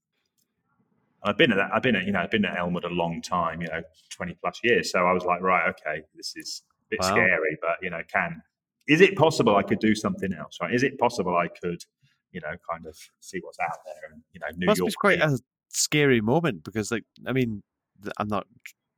[1.22, 1.70] I've been at that.
[1.74, 4.36] I've been at you know I've been at Elmwood a long time, you know, twenty
[4.40, 4.92] plus years.
[4.92, 7.10] So I was like, right, okay, this is a bit wow.
[7.10, 8.42] scary, but you know, can
[8.88, 10.58] is it possible I could do something else?
[10.60, 10.72] Right?
[10.72, 11.82] Is it possible I could,
[12.32, 14.88] you know, kind of see what's out there and you know, New Must York?
[14.88, 17.62] It's quite a scary moment because, like, I mean,
[18.18, 18.46] I'm not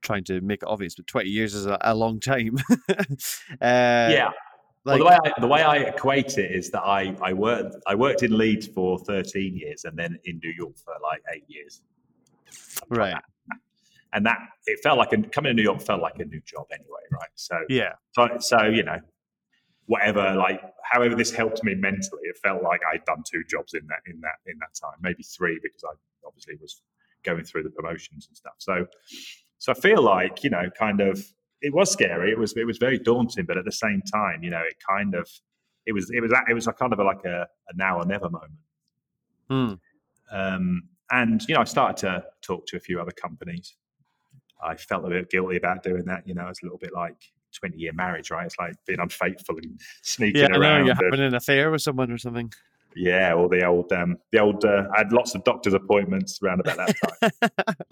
[0.02, 2.56] trying to make it obvious, but 20 years is a, a long time.
[2.78, 4.30] uh, yeah.
[4.84, 7.76] Like, well, the way I, the way I equate it is that I I worked
[7.86, 11.44] I worked in Leeds for 13 years and then in New York for like eight
[11.48, 11.82] years.
[12.88, 13.14] Right.
[14.12, 16.66] and that it felt like a, coming to New York felt like a new job
[16.72, 17.28] anyway, right?
[17.34, 18.98] So yeah, so, so you know,
[19.86, 23.86] whatever, like however this helped me mentally, it felt like I'd done two jobs in
[23.88, 25.94] that in that in that time, maybe three because I
[26.26, 26.82] obviously was
[27.24, 28.54] going through the promotions and stuff.
[28.58, 28.86] So,
[29.58, 31.22] so I feel like you know, kind of,
[31.60, 32.30] it was scary.
[32.30, 35.14] It was it was very daunting, but at the same time, you know, it kind
[35.14, 35.28] of
[35.86, 38.06] it was it was it was a kind of a, like a, a now or
[38.06, 38.52] never moment.
[39.50, 39.74] Hmm.
[40.30, 43.76] Um, and you know, I started to talk to a few other companies.
[44.62, 46.26] I felt a bit guilty about doing that.
[46.26, 47.16] You know, it's a little bit like
[47.52, 48.46] 20 year marriage, right?
[48.46, 50.82] It's like being unfaithful and sneaking yeah, around.
[50.82, 52.52] I you're having an affair with someone or something.
[52.96, 54.64] yeah, or the old, um, the old.
[54.64, 57.30] Uh, I had lots of doctor's appointments around about that time.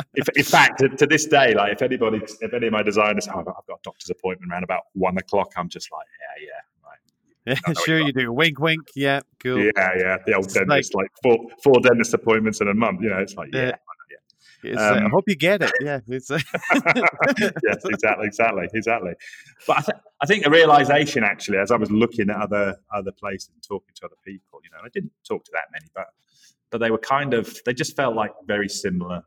[0.14, 3.29] if, in fact, to, to this day, like if anybody, if any of my designers,
[3.29, 6.88] oh, I've got a doctor's appointment around about one o'clock, I'm just like, yeah, yeah,
[6.88, 6.98] right.
[7.29, 7.36] Yeah, know what
[7.85, 8.32] sure you do.
[8.32, 8.82] Wink, wink.
[8.94, 9.59] Yeah, cool.
[9.64, 10.16] Yeah, yeah.
[10.26, 13.00] The old It's dentist, like, four four dentist appointments in a month.
[13.02, 13.72] You know, it's like, Yeah.
[14.62, 15.70] yeah, It's, uh, I Um, hope you get it.
[15.80, 19.12] Yeah, it's, yes, exactly, exactly, exactly.
[19.66, 23.12] But I, th- I think a realization actually, as I was looking at other other
[23.12, 26.06] places and talking to other people, you know, I didn't talk to that many, but
[26.70, 29.22] but they were kind of they just felt like very similar,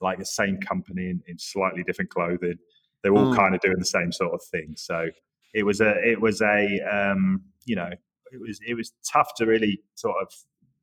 [0.00, 2.56] like the same company in, in slightly different clothing.
[3.02, 3.36] They were all Mm.
[3.36, 4.74] kind of doing the same sort of thing.
[4.76, 5.08] So
[5.54, 7.90] it was a it was a um, you know
[8.32, 10.32] it was it was tough to really sort of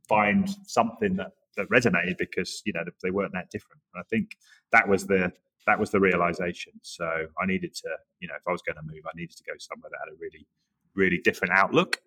[0.08, 3.82] find something that that resonated because you know they weren't that different.
[3.94, 4.38] And I think
[4.72, 5.32] that was the
[5.68, 6.74] that was the realization.
[6.82, 7.06] So
[7.40, 7.90] I needed to,
[8.20, 10.14] you know, if I was going to move, I needed to go somewhere that had
[10.14, 10.48] a really,
[10.96, 11.98] really different outlook.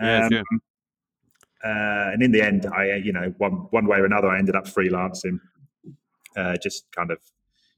[0.00, 0.42] Yeah, Um, sure.
[1.64, 4.56] uh, and in the end, I, you know, one one way or another, I ended
[4.56, 5.38] up freelancing,
[6.36, 7.18] uh, just kind of,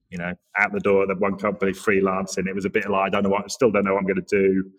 [0.08, 2.46] you know, out the door at one company freelancing.
[2.46, 4.06] It was a bit like I don't know what, I still don't know what I'm
[4.06, 4.70] going to do.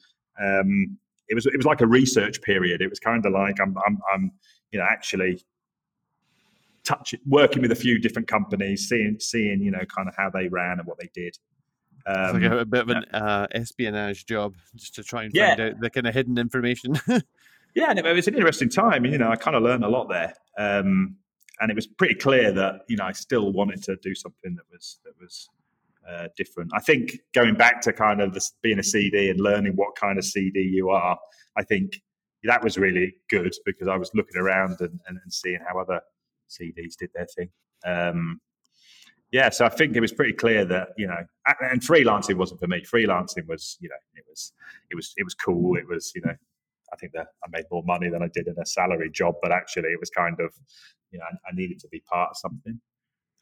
[0.41, 0.97] Um,
[1.31, 2.81] it was it was like a research period.
[2.81, 4.31] It was kind of like I'm I'm, I'm
[4.71, 5.43] you know actually
[6.83, 10.47] touch working with a few different companies, seeing seeing you know kind of how they
[10.47, 11.37] ran and what they did.
[12.05, 15.33] It's Um, like a, a bit of an uh, espionage job just to try and
[15.33, 15.55] Yeah.
[15.55, 16.95] find out the kind of hidden information.
[17.75, 19.05] yeah, and it, it was an interesting time.
[19.05, 21.15] You know, I kind of learned a lot there, um,
[21.59, 24.65] and it was pretty clear that you know I still wanted to do something that
[24.71, 25.47] was that was
[26.09, 26.71] uh, different.
[26.73, 30.17] I think going back to kind of this, being a CD and learning what kind
[30.17, 31.17] of CD you are,
[31.55, 32.01] I think
[32.43, 36.01] that was really good because I was looking around and, and, and seeing how other
[36.49, 37.49] CDs did their thing.
[37.85, 38.41] Um,
[39.31, 41.23] yeah, so I think it was pretty clear that you know,
[41.61, 42.81] and freelancing wasn't for me.
[42.81, 44.51] Freelancing was, you know, it was,
[44.89, 45.77] it was, it was cool.
[45.77, 46.33] It was, you know,
[46.91, 49.53] I think that I made more money than I did in a salary job, but
[49.53, 50.51] actually, it was kind of,
[51.11, 52.81] you know, I, I needed to be part of something.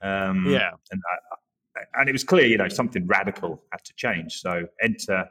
[0.01, 0.69] Um, yeah.
[0.91, 1.37] and I, I-
[1.95, 4.41] and it was clear, you know, something radical had to change.
[4.41, 5.25] So enter,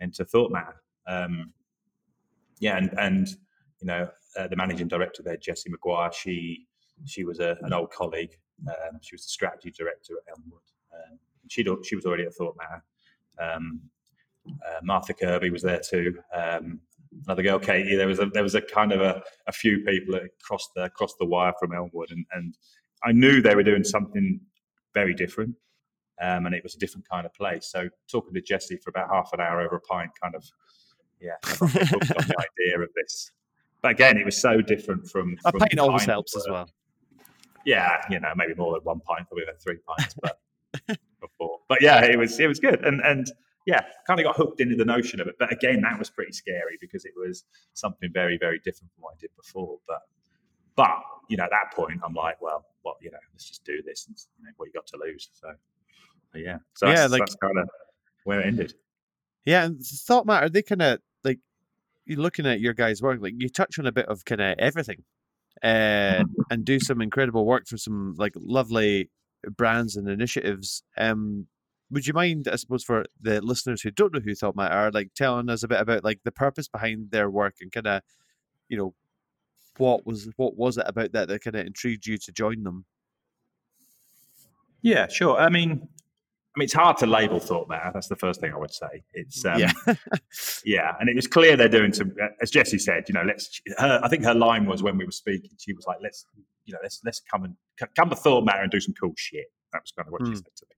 [0.00, 0.74] enter ThoughtMatter.
[1.06, 1.52] Um,
[2.60, 3.28] yeah, and and
[3.80, 6.66] you know, uh, the managing director there, Jessie McGuire, she
[7.04, 8.36] she was a, an old colleague.
[8.68, 10.60] Um, she was the strategy director at Elmwood.
[10.92, 11.18] Um,
[11.48, 12.82] she she was already at ThoughtMatter.
[13.40, 13.80] Um,
[14.48, 16.18] uh, Martha Kirby was there too.
[16.34, 16.80] Um,
[17.26, 17.96] another girl, Katie.
[17.96, 20.88] There was a there was a kind of a, a few people that crossed the
[20.90, 22.56] crossed the wire from Elmwood, and and
[23.04, 24.40] I knew they were doing something
[24.94, 25.54] very different,
[26.22, 27.66] um, and it was a different kind of place.
[27.66, 30.44] So talking to Jesse for about half an hour over a pint, kind of
[31.20, 33.30] yeah, I got the idea of this.
[33.82, 35.36] But again, it was so different from.
[35.44, 36.68] A from pint always helps as well.
[37.64, 40.38] Yeah, you know, maybe more than one pint, probably about three pints, but
[41.20, 41.58] before.
[41.68, 43.30] But yeah, it was it was good, and and
[43.66, 45.36] yeah, kind of got hooked into the notion of it.
[45.38, 49.14] But again, that was pretty scary because it was something very very different from what
[49.16, 49.78] I did before.
[49.86, 50.00] But
[50.76, 53.82] but you know, at that point, I'm like, well, what you know, let's just do
[53.82, 55.28] this, and you know, what you got to lose.
[55.32, 55.52] So
[56.32, 57.68] but yeah, so Yeah, that's, like- that's kind of
[58.24, 58.74] where it ended.
[59.44, 60.52] Yeah, and ThoughtMatter.
[60.52, 61.40] They kind of like
[62.06, 63.18] you're looking at your guys' work.
[63.20, 65.02] Like you touch on a bit of kind of everything,
[65.62, 69.10] uh, and do some incredible work for some like lovely
[69.56, 70.82] brands and initiatives.
[70.96, 71.48] Um,
[71.90, 75.12] would you mind, I suppose, for the listeners who don't know who ThoughtMatter are, like
[75.14, 78.02] telling us a bit about like the purpose behind their work and kind of,
[78.68, 78.94] you know,
[79.78, 82.84] what was what was it about that that kind of intrigued you to join them?
[84.82, 85.36] Yeah, sure.
[85.36, 85.88] I mean,
[86.54, 87.94] I mean, it's hard to label ThoughtMatter.
[87.94, 89.02] That's the first thing I would say.
[89.14, 89.72] It's um, yeah,
[90.66, 92.12] Yeah, and it was clear they're doing some.
[92.42, 93.60] As Jesse said, you know, let's.
[93.78, 95.50] Her, I think her line was when we were speaking.
[95.58, 96.26] She was like, "Let's,
[96.66, 97.56] you know, let's let's come and
[97.96, 100.36] come to ThoughtMatter and do some cool shit." That was kind of what she Mm.
[100.36, 100.76] said to me,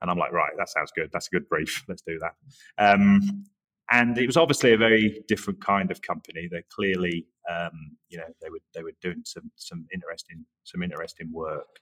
[0.00, 1.10] and I'm like, "Right, that sounds good.
[1.12, 1.84] That's a good brief.
[1.88, 2.34] Let's do that."
[2.78, 3.44] Um,
[3.90, 6.48] and it was obviously a very different kind of company.
[6.50, 11.30] They clearly, um, you know, they were they were doing some some interesting some interesting
[11.30, 11.80] work.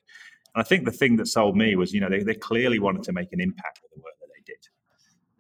[0.55, 3.03] And I think the thing that sold me was, you know, they, they clearly wanted
[3.05, 4.59] to make an impact with the work that they did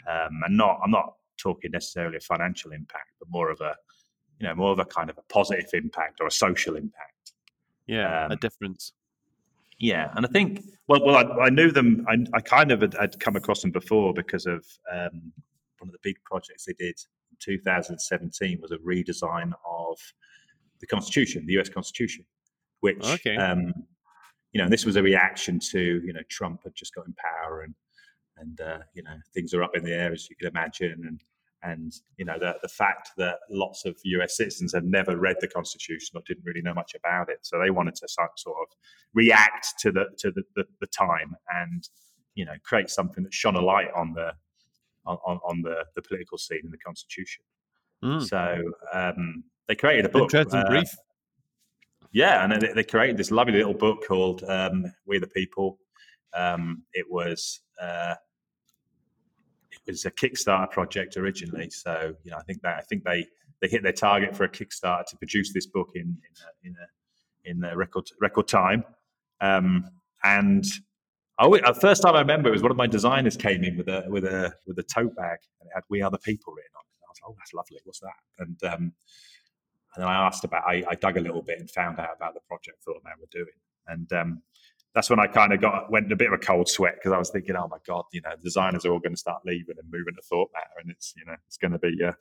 [0.08, 3.74] um, and not I'm not talking necessarily a financial impact, but more of a
[4.38, 7.32] you know more of a kind of a positive impact or a social impact.
[7.86, 8.92] yeah, a Um, difference.
[9.78, 12.04] Yeah, and I think well, well, I, I knew them.
[12.08, 15.32] I, I kind of had, had, come across them before because of um,
[15.78, 16.98] one of the big projects they did
[17.30, 19.98] in 2017 was a redesign of
[20.80, 21.70] the Constitution, the U.S.
[21.70, 22.26] Constitution,
[22.80, 23.36] which okay.
[23.36, 23.72] um,
[24.52, 27.62] you know, this was a reaction to you know Trump had just got in power
[27.62, 27.74] and
[28.36, 31.22] and uh, you know things are up in the air as you can imagine and
[31.62, 34.36] and you know the the fact that lots of U.S.
[34.36, 37.70] citizens had never read the Constitution or didn't really know much about it, so they
[37.70, 38.76] wanted to sort of
[39.14, 41.88] react to the to the, the, the time and
[42.34, 44.32] you know create something that shone a light on the
[45.06, 47.44] on, on the the political scene in the Constitution.
[48.02, 48.26] Mm.
[48.26, 48.62] So
[48.94, 50.32] um, they created a book.
[50.34, 50.88] Interesting uh, brief.
[52.12, 55.78] Yeah, and they, they, created this lovely little book called um, "We the People."
[56.34, 58.14] Um, it was uh,
[59.90, 61.70] was a Kickstarter project originally.
[61.70, 63.26] So you know, I think that I think they
[63.60, 66.76] they hit their target for a Kickstarter to produce this book in in a, in,
[67.64, 68.84] a, in a record record time.
[69.40, 69.90] Um,
[70.24, 70.64] and
[71.38, 73.88] I, the first time I remember it was one of my designers came in with
[73.88, 76.72] a with a with a tote bag and it had "We Are the People" written
[76.76, 77.04] on it.
[77.04, 77.78] I was like, "Oh, that's lovely.
[77.84, 78.92] What's that?" And um,
[79.94, 80.64] and then I asked about.
[80.64, 83.46] I, I, dug a little bit and found out about the project ThoughtMatter were doing.
[83.88, 84.42] And um,
[84.94, 87.12] that's when I kind of got went in a bit of a cold sweat because
[87.12, 89.76] I was thinking, oh my god, you know, designers are all going to start leaving
[89.78, 92.12] and moving to ThoughtMatter, and it's you know it's going to be uh,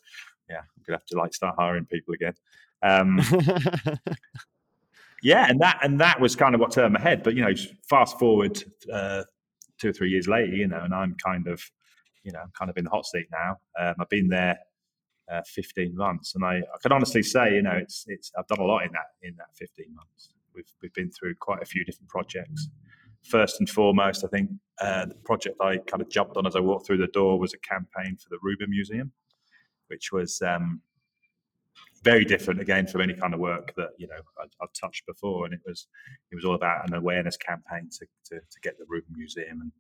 [0.50, 2.34] yeah, I'm going to have to like start hiring people again.
[2.82, 3.22] Um,
[5.24, 7.24] yeah, and that and that was kind of what turned my head.
[7.24, 7.54] But you know,
[7.90, 9.24] fast forward uh,
[9.80, 11.62] two or three years later, you know, and I'm kind of
[12.24, 13.58] you know I'm kind of in the hot seat now.
[13.80, 14.58] Um, I've been there.
[15.32, 18.60] Uh, 15 months, and I, I can honestly say, you know, it's it's I've done
[18.60, 21.84] a lot in that in that 15 months we've we've been through quite a few
[21.84, 22.70] different projects.
[23.30, 24.50] First and foremost, I think
[24.82, 27.54] uh, the project I kind of jumped on as I walked through the door was
[27.54, 29.12] a campaign for the Rubin Museum,
[29.88, 30.82] which was um,
[32.04, 35.46] very different again from any kind of work that you know I, have touched before,
[35.46, 35.88] and it was
[36.32, 39.62] it was all about an awareness campaign to to, to get the Rubin Museum.
[39.62, 39.74] And mm.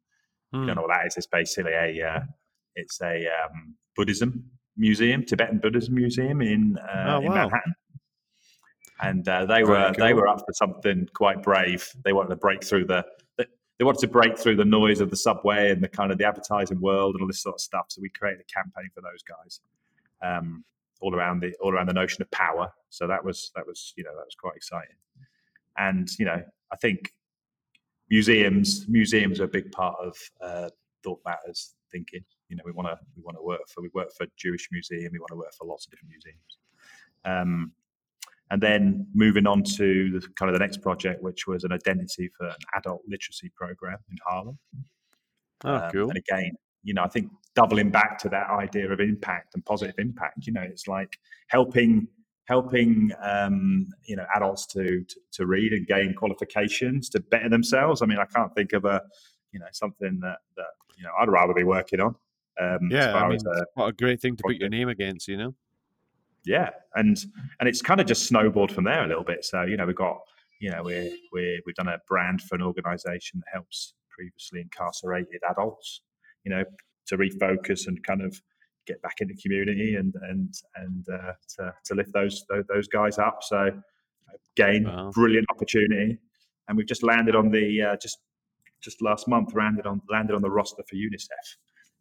[0.54, 0.76] you don't hmm.
[0.76, 1.18] know what that is?
[1.18, 2.22] It's basically a uh,
[2.76, 4.44] it's a um, Buddhism
[4.80, 7.20] museum, Tibetan Buddhism museum in uh, oh, wow.
[7.20, 7.76] in Manhattan
[9.02, 10.06] and uh, they were cool.
[10.06, 11.88] they were up for something quite brave.
[12.04, 13.06] They wanted to break through the
[13.38, 16.26] they wanted to break through the noise of the subway and the kind of the
[16.26, 17.86] advertising world and all this sort of stuff.
[17.88, 19.62] So we created a campaign for those guys,
[20.22, 20.66] um,
[21.00, 22.72] all around the all around the notion of power.
[22.90, 24.96] So that was that was you know that was quite exciting.
[25.78, 27.14] And you know I think
[28.10, 30.70] museums museums are a big part of uh,
[31.06, 32.26] ThoughtMatter's thinking.
[32.50, 35.10] You know we want to we want to work for we work for Jewish Museum.
[35.12, 36.58] We want to work for lots of different museums.
[37.26, 37.74] Um,
[38.52, 42.32] and then moving on to the, kind of the next project, which was an identity
[42.36, 44.58] for an adult literacy program in Harlem.
[45.64, 46.10] Oh, um, cool.
[46.10, 49.96] And again, you know, I think doubling back to that idea of impact and positive
[50.00, 50.48] impact.
[50.48, 52.08] You know, it's like helping
[52.46, 58.02] helping um, you know adults to, to, to read and gain qualifications to better themselves.
[58.02, 59.02] I mean, I can't think of a
[59.52, 62.16] you know something that that you know I'd rather be working on.
[62.60, 65.38] Um, yeah, I mean, a, what a great thing to put your name against, you
[65.38, 65.56] know
[66.46, 67.18] yeah, and
[67.60, 69.46] and it's kind of just snowballed from there a little bit.
[69.46, 70.18] So you know we've got
[70.60, 75.42] you know we we we've done a brand for an organisation that helps previously incarcerated
[75.50, 76.02] adults,
[76.44, 76.64] you know,
[77.08, 78.40] to refocus and kind of
[78.88, 83.40] get back into community and and and uh, to to lift those those guys up.
[83.42, 83.72] So
[84.56, 85.12] again, wow.
[85.14, 86.18] brilliant opportunity,
[86.68, 88.18] and we've just landed on the uh, just
[88.82, 91.58] just last month landed on landed on the roster for UNICEF,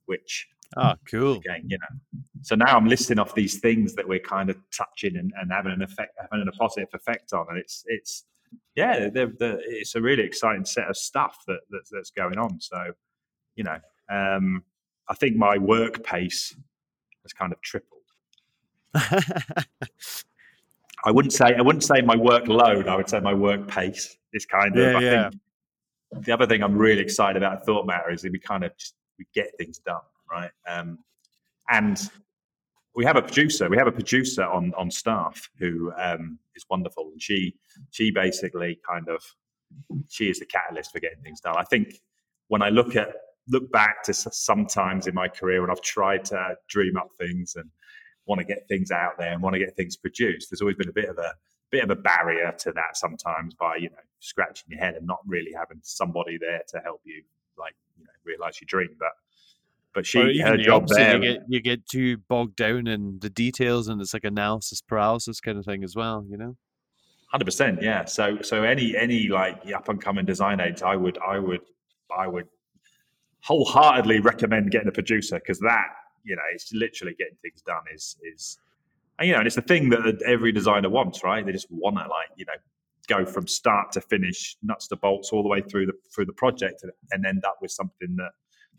[0.09, 1.37] which Oh, cool.
[1.39, 2.21] Again, you know.
[2.43, 5.73] So now I'm listing off these things that we're kind of touching and, and having
[5.73, 8.27] an effect, having a positive effect on, and it's it's
[8.75, 12.61] yeah, they're, they're, it's a really exciting set of stuff that, that that's going on.
[12.61, 12.93] So,
[13.57, 13.79] you know,
[14.11, 14.63] um,
[15.09, 16.55] I think my work pace
[17.23, 18.03] has kind of tripled.
[21.05, 22.89] I wouldn't say I wouldn't say my workload.
[22.89, 24.93] I would say my work pace is kind of.
[24.93, 25.31] Yeah, I yeah.
[25.31, 25.41] think
[26.27, 29.27] the other thing I'm really excited about ThoughtMatter is that we kind of just we
[29.35, 30.01] get things done
[30.31, 30.51] right?
[30.69, 30.99] Um,
[31.71, 31.99] and
[32.95, 33.69] we have a producer.
[33.69, 37.55] We have a producer on on staff who um, is wonderful, and she
[37.91, 39.23] she basically kind of
[40.09, 41.57] she is the catalyst for getting things done.
[41.57, 42.01] I think
[42.49, 43.09] when I look at
[43.49, 47.71] look back to sometimes in my career when I've tried to dream up things and
[48.27, 50.89] want to get things out there and want to get things produced, there's always been
[50.89, 51.35] a bit of a
[51.71, 55.21] bit of a barrier to that sometimes by you know scratching your head and not
[55.27, 57.23] really having somebody there to help you
[57.59, 57.75] like
[58.29, 58.91] realize your dream.
[58.99, 59.13] But
[59.95, 61.17] but she her job there.
[61.17, 65.41] You get, you get too bogged down in the details, and it's like analysis paralysis
[65.41, 66.25] kind of thing as well.
[66.31, 66.57] You know.
[67.31, 68.07] Hundred percent, yeah.
[68.07, 71.61] So, so any any like up and coming design aids, I would, I would,
[72.17, 72.47] I would
[73.41, 75.89] wholeheartedly recommend getting a producer because that,
[76.25, 78.59] you know, it's literally getting things done is is,
[79.19, 81.45] and, you know, and it's the thing that every designer wants, right?
[81.45, 82.55] They just want to like, you know,
[83.09, 86.33] go from start to finish, nuts to bolts, all the way through the through the
[86.33, 88.33] project, and, end up with something that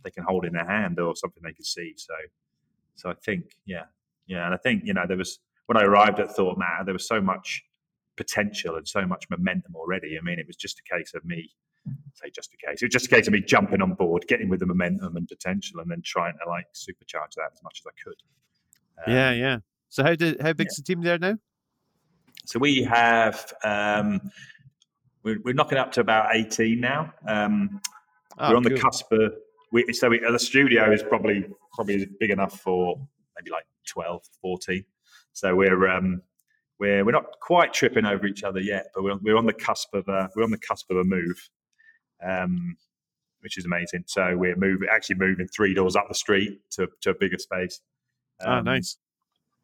[0.04, 1.94] they can hold in their hand or something they can see.
[1.98, 2.14] So,
[2.96, 3.86] so I think, yeah,
[4.28, 7.08] yeah, and I think you know there was when I arrived at ThoughtMatter, there was
[7.08, 7.64] so much
[8.16, 10.18] potential and so much momentum already.
[10.18, 11.50] I mean, it was just a case of me
[12.14, 12.82] say just a case.
[12.82, 15.28] It was just a case of me jumping on board, getting with the momentum and
[15.28, 18.16] potential, and then trying to like supercharge that as much as I could.
[19.06, 19.58] Um, yeah, yeah.
[19.90, 20.84] So how did how big's yeah.
[20.84, 21.38] the team there now?
[22.50, 24.20] So we have um,
[25.24, 27.14] we're, we're knocking up to about eighteen now.
[27.28, 27.80] Um,
[28.38, 28.76] oh, we're on cool.
[28.76, 29.34] the cusp of
[29.72, 32.96] we, so we, the studio is probably probably big enough for
[33.38, 34.84] maybe like 12, 14.
[35.34, 36.24] So we're um,
[36.80, 39.94] we're we're not quite tripping over each other yet, but we're, we're on the cusp
[39.94, 41.50] of a, we're on the cusp of a move
[42.26, 42.76] um,
[43.42, 44.04] which is amazing.
[44.08, 47.82] So we're moving, actually moving three doors up the street to, to a bigger space.
[48.42, 48.98] Oh, um, oh, nice.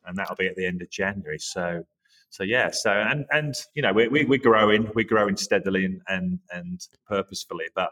[0.06, 1.40] And that'll be at the end of January.
[1.40, 1.84] So,
[2.30, 2.72] so yeah.
[2.72, 6.88] So and and you know we, we we're growing, we're growing steadily and and and
[7.08, 7.92] purposefully, but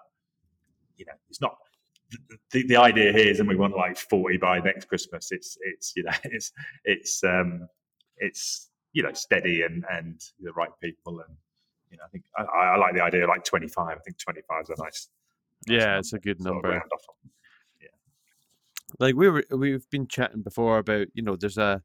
[0.98, 1.58] you know it's not.
[2.52, 5.32] The, the idea here is, and we want like forty by next Christmas.
[5.32, 6.52] It's it's you know it's
[6.86, 7.68] it's um
[8.18, 11.36] it's you know steady and and the right people and
[11.94, 13.88] you know, I think I, I like the idea of like 25.
[13.88, 15.10] I think 25 is a nice.
[15.68, 16.82] yeah, it's a good number.
[17.80, 17.88] Yeah.
[19.00, 21.84] Like we were, we've been chatting before about you know there's a,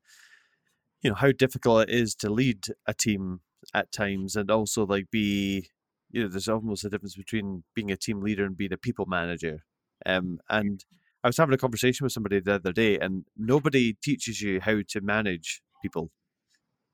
[1.02, 3.40] you know how difficult it is to lead a team
[3.74, 5.68] at times, and also like be,
[6.10, 9.06] you know, there's almost a difference between being a team leader and being a people
[9.06, 9.64] manager.
[10.06, 10.84] Um, and
[11.24, 14.80] I was having a conversation with somebody the other day, and nobody teaches you how
[14.88, 16.10] to manage people.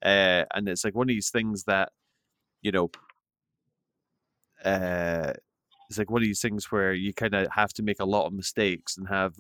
[0.05, 1.91] Uh, and it's like one of these things that
[2.63, 2.91] you know,
[4.65, 5.33] uh,
[5.89, 8.27] it's like one of these things where you kind of have to make a lot
[8.27, 9.35] of mistakes and have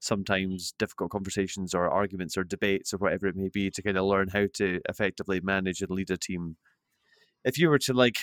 [0.00, 4.04] sometimes difficult conversations or arguments or debates or whatever it may be to kind of
[4.04, 6.56] learn how to effectively manage and lead a team.
[7.44, 8.16] If you were to like,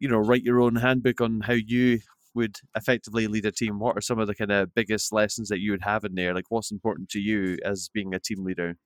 [0.00, 2.00] you know, write your own handbook on how you
[2.34, 5.60] would effectively lead a team, what are some of the kind of biggest lessons that
[5.60, 6.34] you would have in there?
[6.34, 8.76] Like, what's important to you as being a team leader?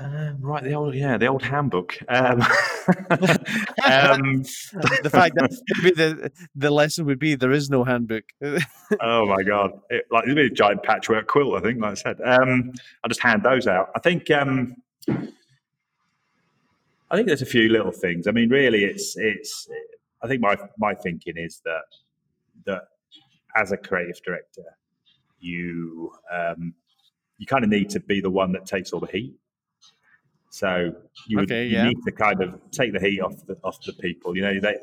[0.00, 1.98] Um, right, the old yeah, the old handbook.
[2.08, 2.46] Um, um,
[5.02, 5.50] the fact that
[5.82, 8.24] the the lesson would be there is no handbook.
[9.00, 9.72] oh my god!
[9.90, 11.54] It, like it'd be a giant patchwork quilt.
[11.54, 12.72] I think, like I said, um,
[13.04, 13.90] I'll just hand those out.
[13.94, 14.30] I think.
[14.30, 14.76] Um,
[17.12, 18.26] I think there's a few little things.
[18.26, 19.68] I mean, really, it's it's.
[20.22, 21.84] I think my my thinking is that
[22.64, 22.84] that
[23.54, 24.64] as a creative director,
[25.40, 26.72] you um,
[27.36, 29.34] you kind of need to be the one that takes all the heat.
[30.50, 30.92] So
[31.26, 31.84] you, would, okay, yeah.
[31.84, 34.36] you need to kind of take the heat off the off the people.
[34.36, 34.76] You know, they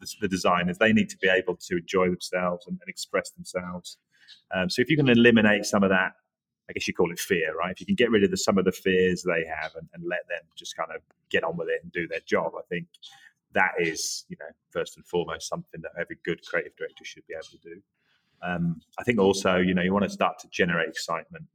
[0.00, 3.98] the, the designers they need to be able to enjoy themselves and, and express themselves.
[4.54, 6.12] Um, so if you can eliminate some of that,
[6.68, 7.72] I guess you call it fear, right?
[7.72, 10.04] If you can get rid of the, some of the fears they have and, and
[10.04, 11.00] let them just kind of
[11.30, 12.86] get on with it and do their job, I think
[13.52, 17.34] that is, you know, first and foremost something that every good creative director should be
[17.34, 17.82] able to do.
[18.42, 21.46] Um, I think also, you know, you want to start to generate excitement.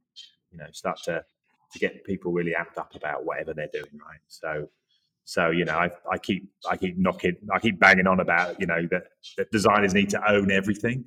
[0.50, 1.24] You know, start to
[1.72, 4.20] to get people really amped up about whatever they're doing, right?
[4.28, 4.68] So,
[5.24, 8.66] so you know, I, I keep I keep knocking, I keep banging on about you
[8.66, 9.04] know that
[9.36, 11.04] that designers need to own everything.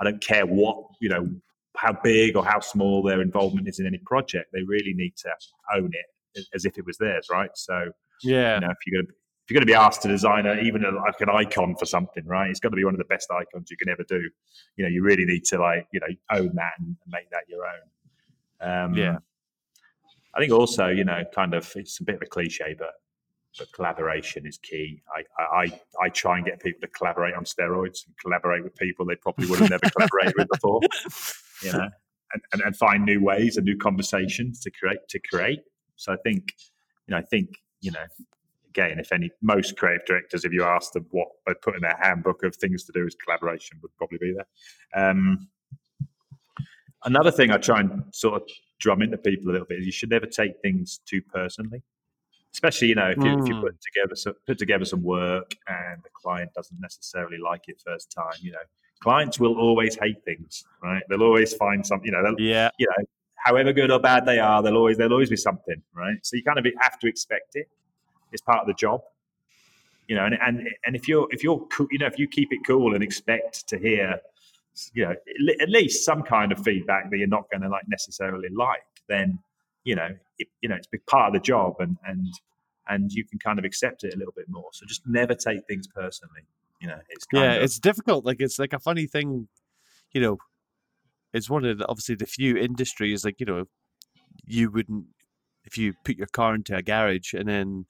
[0.00, 1.28] I don't care what you know
[1.76, 4.50] how big or how small their involvement is in any project.
[4.52, 5.30] They really need to
[5.74, 7.50] own it as if it was theirs, right?
[7.54, 7.90] So,
[8.22, 9.14] yeah, you know, if you're gonna
[9.44, 11.84] if you're going to be asked to design a, even a, like an icon for
[11.84, 12.48] something, right?
[12.48, 14.22] It's got to be one of the best icons you can ever do.
[14.76, 17.60] You know, you really need to like, you know, own that and, make that your
[17.66, 18.86] own.
[18.86, 19.18] Um, yeah.
[20.34, 22.92] I think also, you know, kind of it's a bit of a cliche, but
[23.56, 25.00] but collaboration is key.
[25.16, 29.06] I, I I try and get people to collaborate on steroids and collaborate with people
[29.06, 30.80] they probably would have never collaborated with before.
[31.62, 31.88] You know,
[32.32, 35.60] and, and, and find new ways and new conversations to create to create.
[35.96, 36.52] So I think,
[37.06, 38.04] you know, I think, you know,
[38.68, 41.96] again, if any most creative directors, if you ask them what they put in their
[42.02, 44.48] handbook of things to do is collaboration would probably be there.
[45.00, 45.48] Um,
[47.04, 48.48] another thing I try and sort of
[48.78, 51.82] drum into people a little bit you should never take things too personally.
[52.52, 53.42] Especially, you know, if you, mm.
[53.42, 53.62] if you hmm.
[53.62, 58.12] put together some, put together some work and the client doesn't necessarily like it first
[58.12, 58.62] time, you know,
[59.00, 61.02] clients will always hate things, right?
[61.08, 63.04] They'll always find something, you know, yeah, you know,
[63.44, 66.16] however good or bad they are, they'll always there'll always be something, right?
[66.22, 67.68] So you kind of have to expect it.
[68.32, 69.02] It's part of the job,
[70.08, 70.24] you know.
[70.24, 73.02] And and and if you're if you're you know if you keep it cool and
[73.04, 74.18] expect to hear
[74.92, 75.14] you know
[75.60, 79.38] at least some kind of feedback that you're not going to like necessarily like then
[79.84, 80.08] you know
[80.38, 82.26] it, you know it's part of the job and and
[82.88, 84.68] and you can kind of accept it a little bit more.
[84.72, 86.42] So just never take things personally
[86.80, 89.46] you know it's yeah of, it's difficult like it's like a funny thing
[90.12, 90.38] you know
[91.32, 93.64] it's one of the, obviously the few industries like you know
[94.44, 95.06] you wouldn't
[95.64, 97.86] if you put your car into a garage and then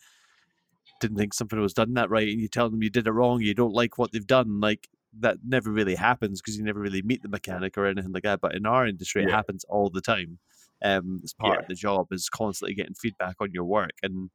[1.00, 3.40] didn't think something was done that right, and you tell them you did it wrong,
[3.40, 4.88] you don't like what they've done, like
[5.20, 8.40] that never really happens because you never really meet the mechanic or anything like that.
[8.40, 9.28] But in our industry, yeah.
[9.28, 10.38] it happens all the time.
[10.82, 11.62] Um, it's part yeah.
[11.62, 14.30] of the job is constantly getting feedback on your work and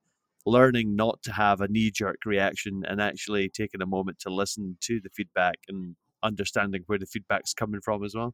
[0.45, 4.77] learning not to have a knee jerk reaction and actually taking a moment to listen
[4.81, 8.33] to the feedback and understanding where the feedback's coming from as well.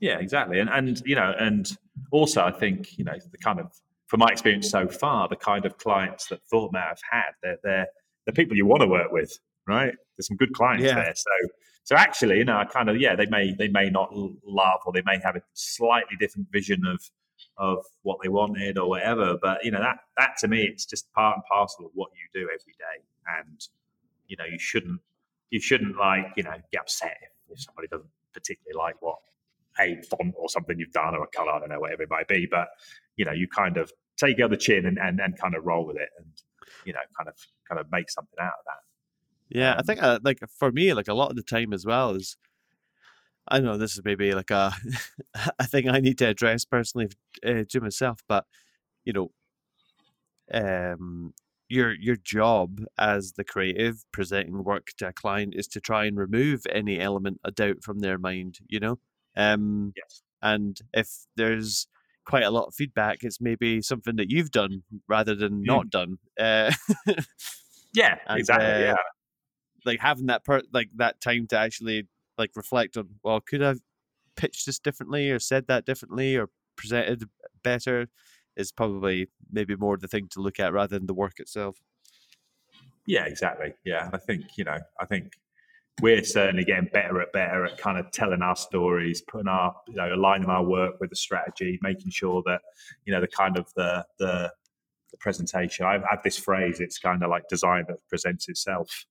[0.00, 0.58] Yeah, exactly.
[0.58, 1.70] And and you know, and
[2.10, 3.72] also I think, you know, the kind of
[4.08, 7.86] from my experience so far, the kind of clients that Thought have had, they're they're
[8.26, 9.94] the people you want to work with, right?
[10.16, 10.94] There's some good clients yeah.
[10.94, 11.14] there.
[11.14, 11.48] So
[11.84, 14.92] so actually, you know, I kind of yeah, they may they may not love or
[14.92, 17.00] they may have a slightly different vision of
[17.58, 19.36] of what they wanted or whatever.
[19.40, 22.40] But you know, that that to me, it's just part and parcel of what you
[22.40, 23.02] do every day.
[23.40, 23.60] And
[24.26, 25.00] you know, you shouldn't
[25.50, 29.18] you shouldn't like you know get upset if, if somebody doesn't particularly like what
[29.80, 32.28] a font or something you've done or a color, I don't know, whatever it might
[32.28, 32.46] be.
[32.50, 32.68] But
[33.16, 35.96] you know, you kind of take the chin and, and, and kind of roll with
[35.96, 36.26] it and
[36.84, 37.34] you know, kind of
[37.68, 38.91] kind of make something out of that.
[39.54, 42.14] Yeah, I think uh, like for me, like a lot of the time as well
[42.14, 42.36] is,
[43.46, 44.72] I know this is maybe like a,
[45.58, 47.08] a thing I need to address personally
[47.46, 48.46] uh, to myself, but
[49.04, 49.30] you know,
[50.52, 51.34] um,
[51.68, 56.16] your your job as the creative presenting work to a client is to try and
[56.16, 58.58] remove any element of doubt from their mind.
[58.68, 58.98] You know,
[59.36, 60.22] um, yes.
[60.40, 61.88] And if there's
[62.24, 65.66] quite a lot of feedback, it's maybe something that you've done rather than mm.
[65.66, 66.18] not done.
[66.40, 66.72] Uh,
[67.94, 68.66] yeah, and, exactly.
[68.66, 68.96] Uh, yeah
[69.84, 72.06] like having that per like that time to actually
[72.38, 73.80] like reflect on well could I've
[74.36, 77.28] pitched this differently or said that differently or presented
[77.62, 78.08] better
[78.56, 81.78] is probably maybe more the thing to look at rather than the work itself.
[83.06, 83.74] Yeah, exactly.
[83.84, 85.32] Yeah, I think you know, I think
[86.00, 89.94] we're certainly getting better at better at kind of telling our stories, putting our you
[89.94, 92.60] know aligning our work with the strategy, making sure that
[93.04, 94.52] you know the kind of the the,
[95.10, 95.84] the presentation.
[95.84, 96.80] I have this phrase.
[96.80, 99.06] It's kind of like design that presents itself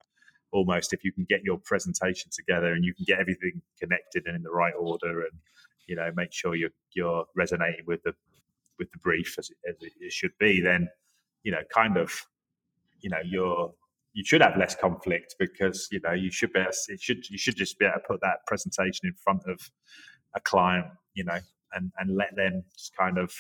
[0.52, 4.36] almost if you can get your presentation together and you can get everything connected and
[4.36, 5.32] in the right order and
[5.88, 8.14] you know make sure you're you're resonating with the
[8.80, 10.88] with the brief as it, as it should be then
[11.43, 12.26] you know kind of
[12.99, 13.74] you know you're
[14.14, 17.56] you should have less conflict because you know you should be it should you should
[17.56, 19.60] just be able to put that presentation in front of
[20.36, 21.38] a client you know
[21.74, 23.34] and and let them just kind of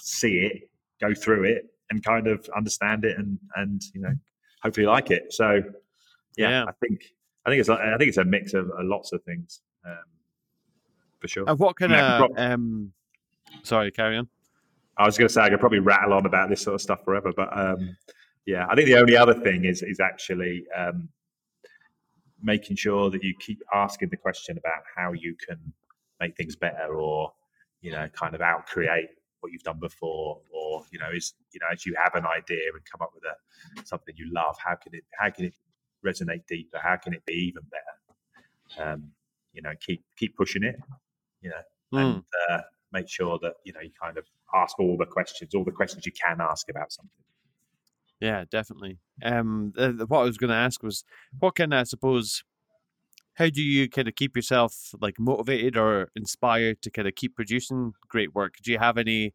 [0.00, 0.70] see it
[1.00, 4.14] go through it and kind of understand it and and you know
[4.62, 5.32] hopefully like it.
[5.32, 5.62] So
[6.36, 7.02] yeah, yeah, I think
[7.46, 9.94] I think it's I think it's a mix of uh, lots of things um,
[11.20, 11.44] for sure.
[11.46, 12.92] And what kind of prob- um,
[13.62, 14.28] sorry, carry on.
[14.96, 17.04] I was going to say I could probably rattle on about this sort of stuff
[17.04, 17.96] forever, but um,
[18.44, 21.08] yeah, I think the only other thing is is actually um,
[22.42, 25.58] making sure that you keep asking the question about how you can
[26.20, 27.32] make things better, or
[27.80, 29.08] you know, kind of out create
[29.40, 32.70] what you've done before, or you know, is you know, as you have an idea
[32.72, 35.54] and come up with a something you love, how can it how can it
[36.06, 36.78] resonate deeper?
[36.82, 38.90] How can it be even better?
[38.90, 39.10] Um,
[39.52, 40.76] you know, keep keep pushing it.
[41.42, 42.14] You know, mm.
[42.14, 44.24] and uh, make sure that you know you kind of
[44.54, 47.24] ask all the questions, all the questions you can ask about something.
[48.20, 48.98] Yeah, definitely.
[49.24, 51.04] Um, the, the, what I was going to ask was,
[51.38, 52.42] what can I suppose?
[53.34, 57.34] How do you kind of keep yourself like motivated or inspired to kind of keep
[57.34, 58.54] producing great work?
[58.62, 59.32] Do you have any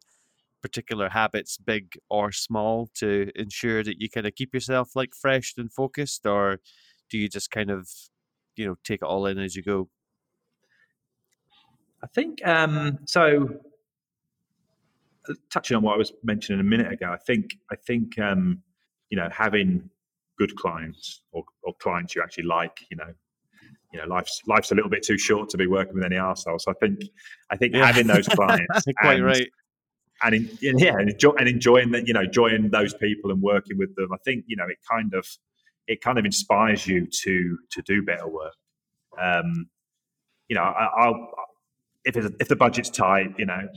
[0.66, 5.54] particular habits, big or small, to ensure that you kind of keep yourself like fresh
[5.56, 6.58] and focused, or
[7.08, 7.88] do you just kind of,
[8.56, 9.88] you know, take it all in as you go?
[12.02, 13.60] I think um, so.
[15.28, 18.62] Uh, touching on what I was mentioning a minute ago, I think I think um,
[19.10, 19.88] you know having
[20.38, 23.12] good clients or, or clients you actually like, you know,
[23.92, 26.60] you know, life's life's a little bit too short to be working with any arsehole.
[26.60, 27.00] So I think
[27.50, 27.86] I think yeah.
[27.86, 29.48] having those clients quite and, right
[30.22, 33.76] and in, yeah, and, enjoy, and enjoying that, you know, joining those people and working
[33.76, 34.12] with them.
[34.12, 35.26] I think you know it kind of
[35.86, 38.54] it kind of inspires you to to do better work.
[39.20, 39.68] Um,
[40.48, 41.28] you know, I, will
[42.04, 43.68] if if the budget's tight, you know,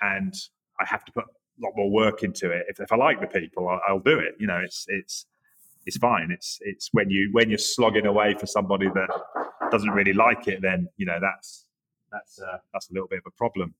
[0.00, 0.34] and
[0.80, 2.66] I have to put a lot more work into it.
[2.68, 4.34] If, if I like the people, I'll, I'll do it.
[4.38, 5.26] You know, it's it's
[5.84, 6.30] it's fine.
[6.30, 9.08] It's it's when you when you're slogging away for somebody that
[9.70, 11.64] doesn't really like it, then you know that's
[12.12, 13.74] that's uh, that's a little bit of a problem.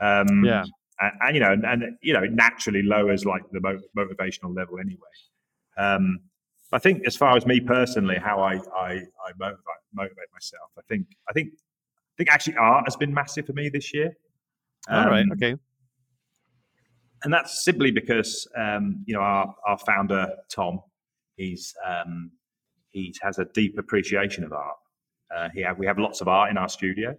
[0.00, 0.64] Um, yeah
[1.00, 4.54] and, and you know, and, and, you know, it naturally lowers like the mo- motivational
[4.54, 4.98] level anyway.
[5.78, 6.20] Um,
[6.72, 10.82] I think, as far as me personally, how I I, I motivate, motivate myself, I
[10.88, 14.12] think I think I think actually art has been massive for me this year.
[14.88, 15.56] Um, All right, um, okay.
[17.24, 20.80] And that's simply because um, you know our, our founder Tom,
[21.36, 22.30] he's um,
[22.90, 24.76] he has a deep appreciation of art.
[25.34, 27.16] Uh, he have, we have lots of art in our studio,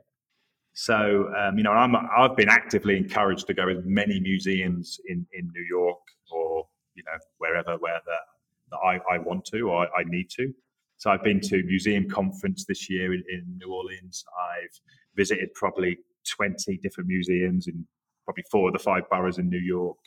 [0.73, 5.25] so, um, you know, I'm, I've been actively encouraged to go as many museums in,
[5.33, 5.99] in New York
[6.31, 10.51] or, you know, wherever where the, I, I want to or I, I, need to.
[10.97, 14.25] So I've been to museum conference this year in, in New Orleans.
[14.51, 14.79] I've
[15.15, 15.97] visited probably
[16.27, 17.85] 20 different museums in
[18.25, 19.97] probably four of the five boroughs in New York.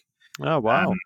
[0.41, 0.91] Oh wow!
[0.91, 0.99] Um,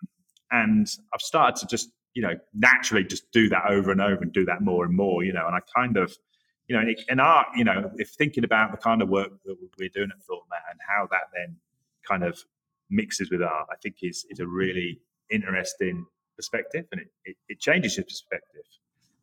[0.51, 4.33] and I've started to just you know naturally just do that over and over and
[4.33, 5.23] do that more and more.
[5.23, 6.15] You know, and I kind of
[6.71, 9.89] you know in art you know if thinking about the kind of work that we're
[9.89, 11.57] doing at ThoughtMatter and how that then
[12.07, 12.37] kind of
[12.89, 16.05] mixes with art, I think is is a really interesting
[16.37, 18.63] perspective, and it, it, it changes your perspective.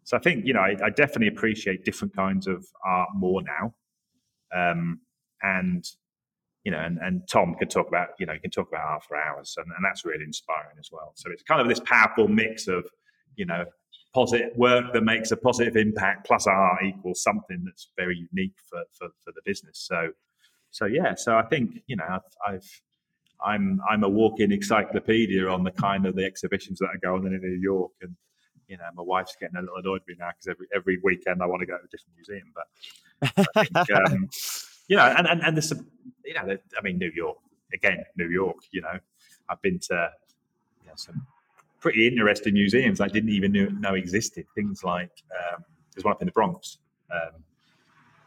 [0.04, 3.74] So I think you know I, I, definitely appreciate different kinds of art more now,
[4.54, 5.00] um,
[5.42, 5.84] and
[6.64, 9.04] you know, and, and Tom can talk about, you know, he can talk about art
[9.04, 11.12] for hours, and, and that's really inspiring as well.
[11.14, 12.84] So it's kind of this powerful mix of,
[13.36, 13.64] you know,
[14.14, 18.82] positive work that makes a positive impact plus art equals something that's very unique for,
[18.92, 19.78] for, for the business.
[19.78, 20.10] So,
[20.70, 22.82] so yeah, so I think you know I've, I've
[23.44, 27.34] I'm I'm a walking encyclopedia on the kind of the exhibitions that are going on
[27.34, 28.14] in New York, and
[28.66, 31.42] you know my wife's getting a little annoyed with me now because every every weekend
[31.42, 32.52] I want to go to a different museum.
[32.54, 34.28] But I think, um,
[34.88, 35.86] you know, and and, and there's some,
[36.24, 37.38] you know, I mean, New York
[37.72, 38.56] again, New York.
[38.72, 38.98] You know,
[39.48, 40.10] I've been to
[40.82, 41.26] you know, some
[41.80, 44.46] pretty interesting museums I didn't even know, know existed.
[44.54, 45.64] Things like um,
[45.94, 46.78] there's one up in the Bronx.
[47.12, 47.42] Um,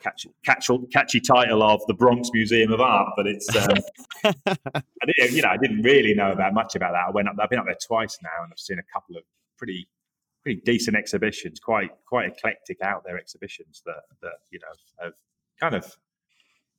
[0.02, 3.78] catchy, catchy, catchy title of the Bronx Museum of Art, but it's um,
[4.24, 7.06] I didn't, you know I didn't really know about much about that.
[7.08, 9.24] I went up, I've been up there twice now, and I've seen a couple of
[9.58, 9.88] pretty
[10.42, 15.14] pretty decent exhibitions, quite quite eclectic out there exhibitions that that you know have
[15.60, 15.96] kind of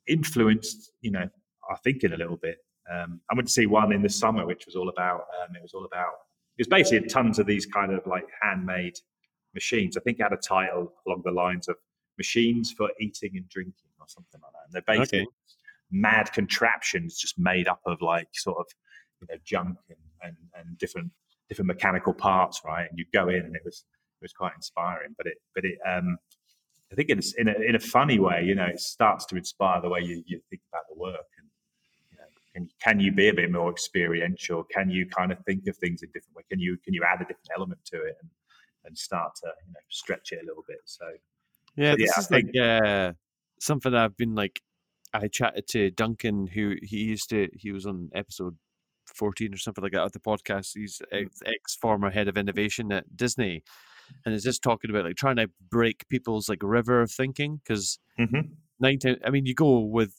[0.06, 1.28] influenced, you know,
[1.68, 2.58] our thinking a little bit.
[2.92, 5.26] Um, I went to see one in the summer, which was all about.
[5.40, 6.12] Um, it was all about.
[6.62, 8.94] It was basically tons of these kind of like handmade
[9.52, 9.96] machines.
[9.96, 11.74] I think it had a title along the lines of
[12.18, 14.64] "machines for eating and drinking" or something like that.
[14.66, 15.28] And they're basically okay.
[15.90, 18.66] mad contraptions just made up of like sort of
[19.20, 21.10] you know junk and, and, and different
[21.48, 22.86] different mechanical parts, right?
[22.88, 23.84] And you go in, and it was
[24.20, 25.16] it was quite inspiring.
[25.16, 26.16] But it but it um,
[26.92, 29.80] I think it's in a, in a funny way, you know, it starts to inspire
[29.80, 31.26] the way you, you think about the work.
[32.54, 34.64] And, you know, can, can you be a bit more experiential?
[34.64, 36.42] Can you kind of think of things in different way?
[36.50, 38.30] Can you, can you add a different element to it and,
[38.84, 40.80] and start to, you know, stretch it a little bit?
[40.84, 41.04] So,
[41.76, 43.12] yeah, this yeah, is think, like uh,
[43.60, 44.60] something I've been like,
[45.14, 48.56] I chatted to Duncan, who he used to, he was on episode
[49.14, 50.70] 14 or something like that of the podcast.
[50.74, 51.28] He's mm.
[51.44, 53.62] ex former head of innovation at Disney
[54.24, 57.98] and it's just talking about like trying to break people's like river of thinking because
[58.18, 58.52] mm-hmm.
[58.80, 60.14] nine times I mean you go with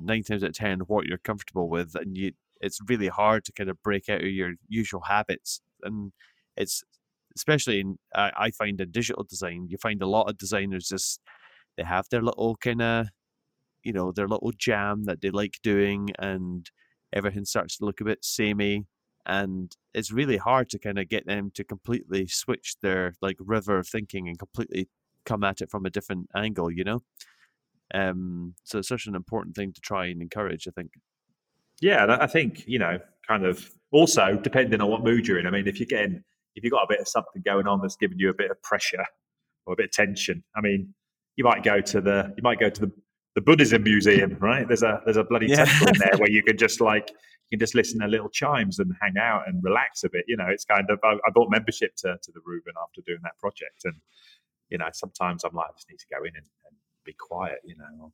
[0.00, 3.52] nine times out of ten what you're comfortable with and you it's really hard to
[3.52, 6.12] kind of break out of your usual habits and
[6.56, 6.82] it's
[7.36, 11.20] especially in I, I find in digital design you find a lot of designers just
[11.76, 13.06] they have their little kind of
[13.84, 16.70] you know their little jam that they like doing and
[17.12, 18.86] everything starts to look a bit samey
[19.26, 23.78] and it's really hard to kind of get them to completely switch their like river
[23.78, 24.88] of thinking and completely
[25.24, 27.00] come at it from a different angle you know
[27.94, 30.90] um so it's such an important thing to try and encourage i think
[31.80, 35.50] yeah i think you know kind of also depending on what mood you're in i
[35.50, 36.22] mean if you're getting
[36.54, 38.62] if you've got a bit of something going on that's giving you a bit of
[38.62, 39.04] pressure
[39.66, 40.92] or a bit of tension i mean
[41.36, 42.92] you might go to the you might go to the
[43.34, 44.66] the Buddhism museum, right?
[44.66, 45.64] There's a there's a bloody yeah.
[45.64, 47.10] temple in there where you can just like
[47.50, 50.24] you can just listen to little chimes and hang out and relax a bit.
[50.28, 53.20] You know, it's kind of I, I bought membership to, to the Rubin after doing
[53.22, 53.94] that project, and
[54.68, 57.58] you know, sometimes I'm like, I just need to go in and, and be quiet,
[57.64, 58.12] you know,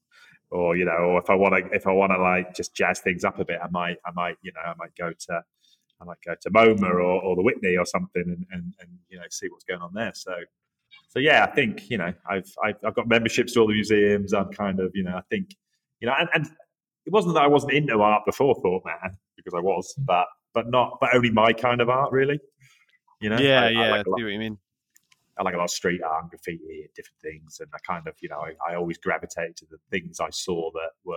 [0.50, 3.00] or, you know, or if I want to if I want to like just jazz
[3.00, 5.42] things up a bit, I might I might you know I might go to
[6.00, 9.18] I might go to MoMA or, or the Whitney or something and, and, and you
[9.18, 10.12] know see what's going on there.
[10.14, 10.34] So
[11.08, 14.32] so yeah, I think you know I've I've, I've got memberships to all the museums.
[14.32, 15.54] I'm kind of you know I think
[16.00, 16.46] you know and, and
[17.06, 20.98] it wasn't that I wasn't into art before ThoughtMatter because I was, but but not
[21.00, 22.38] but only my kind of art really.
[23.20, 24.58] You know, yeah, I, yeah, I, like see what you mean.
[25.38, 28.06] I like a lot of street art and graffiti and different things, and I kind
[28.06, 31.16] of you know I, I always gravitate to the things I saw that were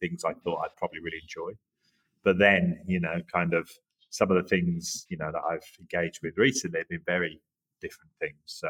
[0.00, 1.52] things I thought I'd probably really enjoy.
[2.24, 3.70] But then you know, kind of
[4.10, 7.40] some of the things you know that I've engaged with recently have been very
[7.80, 8.38] different things.
[8.46, 8.68] So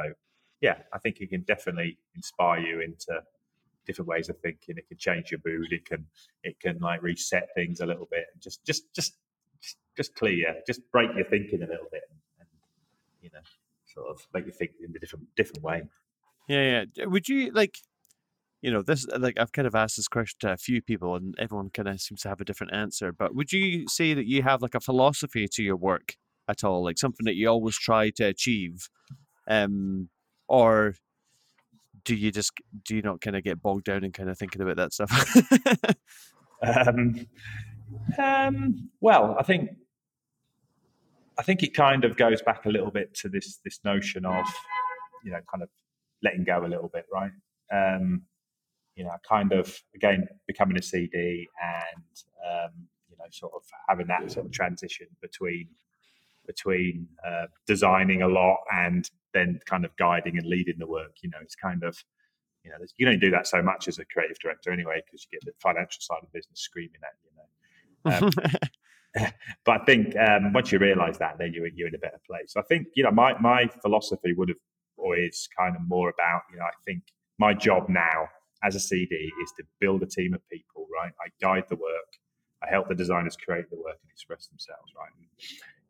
[0.60, 3.22] yeah, I think it can definitely inspire you into
[3.86, 4.76] different ways of thinking.
[4.76, 5.72] It can change your mood.
[5.72, 6.06] It can
[6.42, 9.14] it can like reset things a little bit just just just
[9.96, 12.48] just clear, just break your thinking a little bit, and, and
[13.20, 13.40] you know,
[13.94, 15.82] sort of make you think in a different different way.
[16.48, 17.04] Yeah, yeah.
[17.06, 17.78] Would you like?
[18.62, 21.34] You know, this like I've kind of asked this question to a few people, and
[21.38, 23.10] everyone kind of seems to have a different answer.
[23.12, 26.16] But would you say that you have like a philosophy to your work
[26.46, 28.90] at all, like something that you always try to achieve,
[29.48, 30.10] um,
[30.46, 30.94] or
[32.04, 32.52] do you just
[32.84, 35.36] do you not kind of get bogged down in kind of thinking about that stuff?
[36.62, 37.26] um,
[38.18, 39.70] um, well, I think
[41.40, 44.44] I think it kind of goes back a little bit to this this notion of
[45.24, 45.70] you know kind of
[46.22, 47.30] letting go a little bit, right?
[47.72, 48.24] Um,
[48.94, 52.14] you know, kind of again becoming a CD and
[52.46, 52.72] um,
[53.08, 55.66] you know sort of having that sort of transition between
[56.46, 61.16] between uh, designing a lot and then kind of guiding and leading the work.
[61.22, 61.96] You know, it's kind of
[62.64, 65.38] you know you only do that so much as a creative director anyway because you
[65.38, 67.30] get the financial side of business screaming at you.
[67.40, 68.26] Know.
[68.26, 68.60] Um,
[69.64, 72.54] but I think um, once you realise that, then you're you're in a better place.
[72.56, 74.58] I think you know my my philosophy would have
[74.96, 77.02] always kind of more about you know I think
[77.38, 78.28] my job now
[78.62, 80.86] as a CD is to build a team of people.
[80.94, 82.10] Right, I guide the work,
[82.62, 84.92] I help the designers create the work and express themselves.
[84.96, 85.26] Right, and,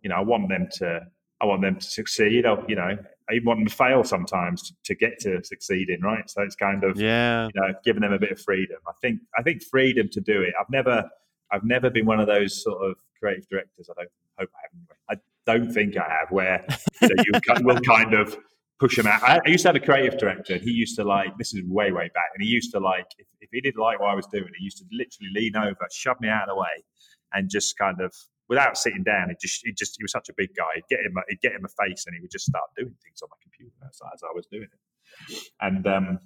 [0.03, 1.01] you know I want them to
[1.41, 2.45] I want them to succeed.
[2.45, 2.97] I, you know,
[3.31, 6.29] I even want them to fail sometimes to, to, get to succeeding, right?
[6.29, 8.77] So it's kind of yeah, you know, giving them a bit of freedom.
[8.87, 10.53] I think I think freedom to do it.
[10.61, 11.09] I've never
[11.53, 13.89] I've never been one of those sort of creative directors.
[13.91, 15.23] I don't hope I haven't.
[15.49, 16.31] I don't think I have.
[16.31, 16.65] Where
[17.03, 18.37] you, know, you will kind of
[18.79, 19.23] push them out.
[19.23, 21.63] I, I, used to have a creative director, and he used to like this is
[21.65, 24.15] way way back, and he used to like if, if he didn't like what I
[24.15, 26.85] was doing, he used to literally lean over, shove me out of the way,
[27.33, 28.15] and just kind of
[28.51, 30.67] without sitting down, it just, it just, he was such a big guy.
[30.75, 33.23] He'd get him, he'd get him a face, and he would just start doing things
[33.23, 35.39] on my computer as, as I was doing it.
[35.61, 36.19] And um,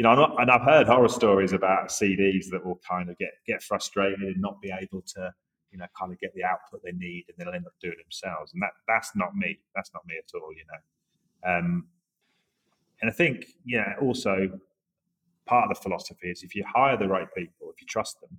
[0.00, 3.32] you know, not, and I've heard horror stories about CDs that will kind of get
[3.46, 5.30] get frustrated and not be able to,
[5.70, 8.02] you know, kind of get the output they need, and they'll end up doing it
[8.02, 8.54] themselves.
[8.54, 9.58] And that that's not me.
[9.74, 10.54] That's not me at all.
[10.54, 11.52] You know.
[11.52, 11.88] Um,
[13.02, 14.48] and I think, yeah, also
[15.44, 18.38] part of the philosophy is if you hire the right people, if you trust them,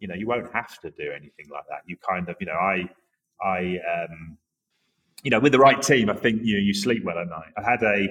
[0.00, 2.52] you know you won't have to do anything like that you kind of you know
[2.52, 2.84] i
[3.42, 4.36] i um
[5.22, 7.62] you know with the right team i think you you sleep well at night i
[7.62, 8.06] had a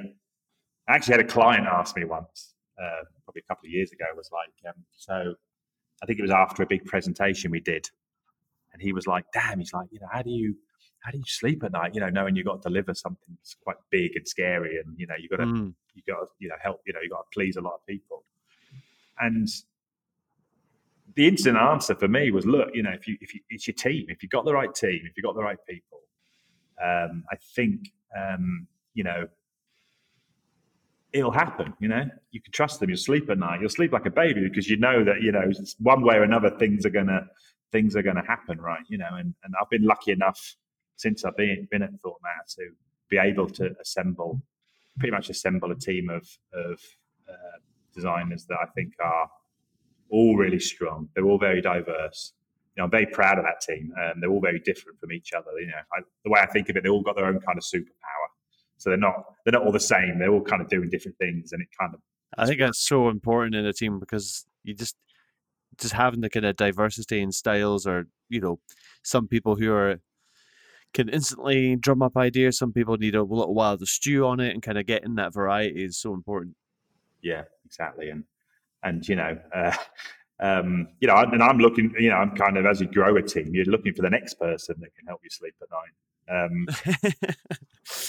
[0.87, 4.05] I actually had a client ask me once uh, probably a couple of years ago
[4.15, 5.33] was like um, so
[6.03, 7.89] i think it was after a big presentation we did
[8.73, 10.55] and he was like damn he's like you know how do you
[10.99, 13.55] how do you sleep at night you know knowing you've got to deliver something that's
[13.63, 15.73] quite big and scary and you know you've got to mm.
[15.93, 17.85] you got to you know help you know you've got to please a lot of
[17.87, 18.23] people
[19.19, 19.47] and
[21.15, 23.75] the instant answer for me was, look, you know, if you if you it's your
[23.75, 25.99] team, if you've got the right team, if you've got the right people,
[26.83, 29.27] um, I think um, you know
[31.15, 31.73] it'll happen.
[31.79, 32.89] You know, you can trust them.
[32.89, 33.61] You'll sleep at night.
[33.61, 35.49] You'll sleep like a baby because you know that you know
[35.79, 37.25] one way or another things are gonna
[37.71, 38.83] things are gonna happen, right?
[38.89, 40.55] You know, and and I've been lucky enough
[40.97, 42.69] since I've been been at ThoughtMatter to
[43.09, 44.41] be able to assemble
[44.99, 46.79] pretty much assemble a team of of
[47.29, 47.57] uh,
[47.93, 49.29] designers that I think are
[50.11, 51.09] all really strong.
[51.15, 52.33] They're all very diverse.
[52.75, 53.93] You know, I'm very proud of that team.
[53.97, 55.51] Um, they're all very different from each other.
[55.57, 57.57] You know, I, the way I think of it, they all got their own kind
[57.57, 58.24] of superpower.
[58.77, 60.19] So they're not they're not all the same.
[60.19, 62.01] They're all kind of doing different things, and it kind of.
[62.37, 64.95] I think that's so important in a team because you just
[65.77, 68.59] just having the kind of diversity in styles, or you know,
[69.03, 69.99] some people who are
[70.93, 72.57] can instantly drum up ideas.
[72.57, 75.33] Some people need a little while to stew on it, and kind of getting that
[75.33, 76.55] variety is so important.
[77.21, 78.23] Yeah, exactly, and
[78.83, 79.75] and you know, uh,
[80.39, 83.21] um, you know, and I'm looking, you know, I'm kind of as you grow a
[83.21, 85.93] team, you're looking for the next person that can help you sleep at night.
[86.29, 86.67] Um,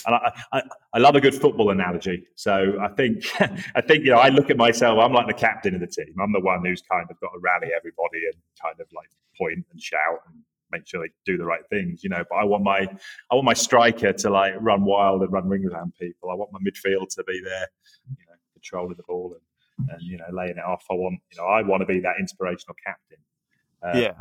[0.07, 0.63] and I, I,
[0.95, 2.27] I, love a good football analogy.
[2.35, 3.25] So I think,
[3.75, 6.15] I think, you know, I look at myself, I'm like the captain of the team.
[6.21, 9.67] I'm the one who's kind of got to rally everybody and kind of like point
[9.71, 10.37] and shout and
[10.73, 12.25] make sure they do the right things, you know.
[12.31, 12.89] But I want my,
[13.31, 16.31] I want my striker to like run wild and run rings around people.
[16.31, 17.69] I want my midfield to be there,
[18.09, 19.43] you know, controlling the ball and
[19.79, 20.85] and you know laying it off.
[20.91, 23.19] I want you know I want to be that inspirational captain.
[23.83, 24.21] Uh, yeah,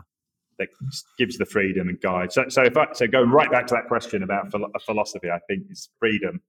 [0.60, 0.70] that
[1.18, 2.32] gives the freedom and guide.
[2.32, 5.40] So so if I so going right back to that question about a philosophy, I
[5.48, 6.42] think is freedom.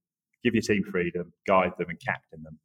[0.44, 2.58] Give your team freedom, guide them, and captain them.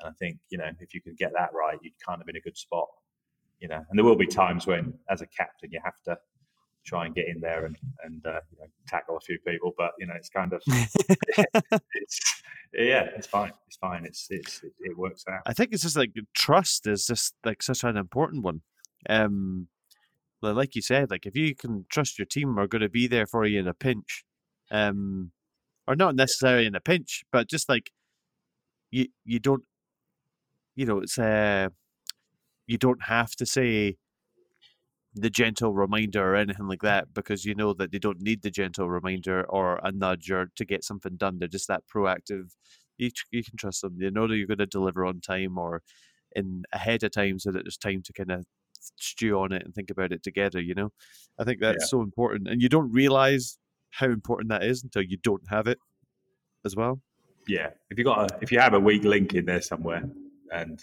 [0.00, 2.36] And I think you know if you can get that right, you're kind of in
[2.36, 2.88] a good spot.
[3.60, 6.18] You know, and there will be times when, as a captain, you have to
[6.84, 9.72] try and get in there and and uh, you know, tackle a few people.
[9.76, 12.20] But you know, it's kind of it's
[12.72, 13.52] yeah, it's fine.
[13.66, 14.04] It's fine.
[14.04, 15.40] It's it's it, it, works out.
[15.46, 18.62] I think it's just like trust is just like such an important one.
[19.08, 19.68] Um,
[20.52, 23.26] like you said, like if you can trust your team are going to be there
[23.26, 24.24] for you in a pinch,
[24.70, 25.32] um,
[25.86, 27.90] or not necessarily in a pinch, but just like
[28.90, 29.64] you you don't,
[30.76, 31.68] you know, it's uh,
[32.66, 33.96] you don't have to say
[35.14, 38.50] the gentle reminder or anything like that because you know that they don't need the
[38.50, 41.38] gentle reminder or a nudge or to get something done.
[41.38, 42.50] They're just that proactive.
[42.98, 43.98] You, you can trust them.
[43.98, 45.82] They know that you're going to deliver on time or
[46.34, 48.44] in ahead of time so that there's time to kind of
[48.96, 50.60] stew on it and think about it together.
[50.60, 50.92] You know,
[51.38, 51.86] I think that's yeah.
[51.86, 53.58] so important, and you don't realize
[53.90, 55.78] how important that is until you don't have it
[56.64, 57.00] as well.
[57.46, 60.04] Yeah, if you got a, if you have a weak link in there somewhere,
[60.52, 60.82] and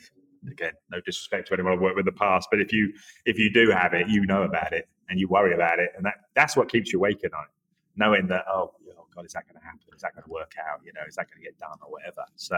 [0.49, 2.93] again, no disrespect to anyone I've worked with in the past, but if you
[3.25, 6.05] if you do have it, you know about it and you worry about it, and
[6.05, 7.47] that that's what keeps you awake at night.
[7.95, 9.79] knowing that oh, oh god, is that going to happen?
[9.95, 10.79] Is that going to work out?
[10.85, 12.23] You know, is that going to get done or whatever?
[12.35, 12.57] So,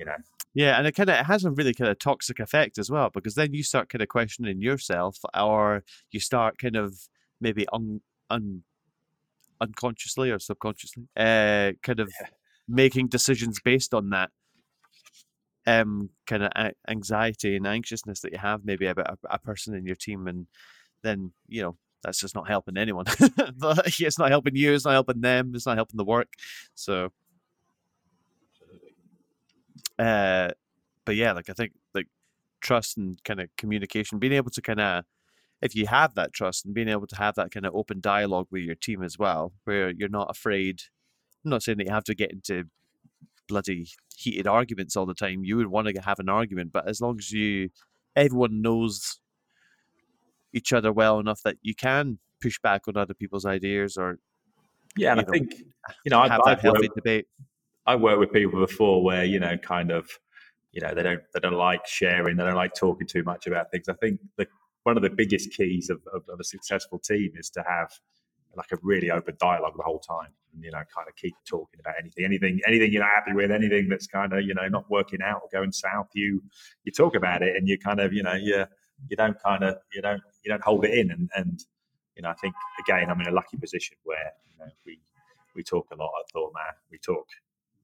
[0.00, 0.16] you know,
[0.54, 3.10] yeah, and it kind of it has a really kind of toxic effect as well
[3.12, 7.08] because then you start kind of questioning yourself, or you start kind of
[7.40, 8.62] maybe un, un
[9.60, 12.28] unconsciously or subconsciously, uh, kind of yeah.
[12.66, 14.30] making decisions based on that
[15.66, 16.50] um kind of
[16.88, 20.46] anxiety and anxiousness that you have maybe about a, a person in your team and
[21.02, 23.04] then you know that's just not helping anyone.
[24.00, 26.32] It's not helping you it's not helping them it's not helping the work.
[26.74, 27.10] So
[29.98, 30.48] uh
[31.04, 32.06] but yeah like i think like
[32.60, 35.04] trust and kind of communication being able to kind of
[35.62, 38.46] if you have that trust and being able to have that kind of open dialogue
[38.50, 40.82] with your team as well, where you're not afraid.
[41.44, 42.64] I'm not saying that you have to get into
[43.48, 45.44] bloody heated arguments all the time.
[45.44, 47.70] You would want to have an argument, but as long as you,
[48.16, 49.20] everyone knows
[50.52, 54.18] each other well enough that you can push back on other people's ideas or.
[54.96, 55.52] Yeah, and I think
[56.04, 57.26] you know have I've, that healthy worked, debate.
[57.86, 60.08] I worked with people before where you know, kind of,
[60.72, 63.70] you know, they don't they don't like sharing, they don't like talking too much about
[63.70, 63.88] things.
[63.88, 64.46] I think the
[64.84, 67.90] one of the biggest keys of, of, of, a successful team is to have
[68.56, 71.78] like a really open dialogue the whole time and you know kind of keep talking
[71.80, 74.88] about anything anything anything you're not happy with anything that's kind of you know not
[74.90, 76.42] working out or going south you
[76.84, 78.64] you talk about it and you kind of you know you
[79.08, 81.64] you don't kind of you don't you don't hold it in and and
[82.16, 84.98] you know i think again i'm in a lucky position where you know we
[85.54, 86.52] we talk a lot at Thought
[86.90, 87.26] we talk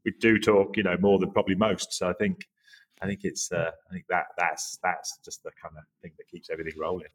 [0.06, 2.46] we do talk you know more than probably most so i think
[3.02, 6.28] I think it's uh, I think that that's that's just the kind of thing that
[6.28, 7.08] keeps everything rolling.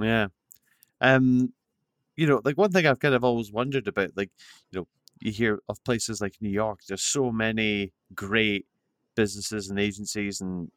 [0.00, 0.28] Yeah.
[1.00, 1.52] Um
[2.16, 4.30] you know, like one thing I've kind of always wondered about, like,
[4.70, 4.88] you know,
[5.20, 8.66] you hear of places like New York, there's so many great
[9.14, 10.70] businesses and agencies and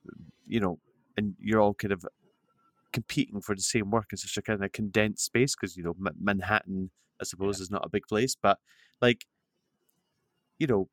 [0.46, 0.80] you know,
[1.18, 2.06] and you're all kind of
[2.92, 5.96] competing for the same work in such a kind of condensed space because you know
[6.20, 7.64] Manhattan, I suppose, yeah.
[7.64, 8.60] is not a big place, but
[9.02, 9.26] like,
[10.64, 10.88] you know,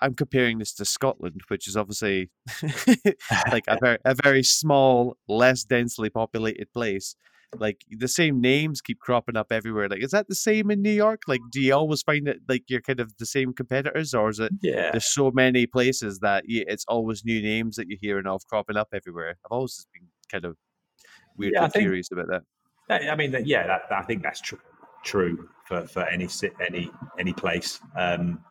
[0.00, 2.30] I'm comparing this to Scotland, which is obviously
[3.50, 7.14] like a very a very small, less densely populated place.
[7.58, 9.88] Like the same names keep cropping up everywhere.
[9.88, 11.22] Like, is that the same in New York?
[11.28, 14.40] Like, do you always find it like you're kind of the same competitors, or is
[14.40, 14.52] it?
[14.62, 14.90] Yeah.
[14.92, 18.78] There's so many places that you, it's always new names that you're hearing of cropping
[18.78, 19.36] up everywhere.
[19.44, 20.56] I've always been kind of
[21.36, 22.42] weirdly yeah, curious about that.
[22.90, 24.60] I mean, yeah, that, I think that's true.
[25.04, 26.28] True for, for any
[26.66, 27.78] any any place.
[27.96, 28.42] Um,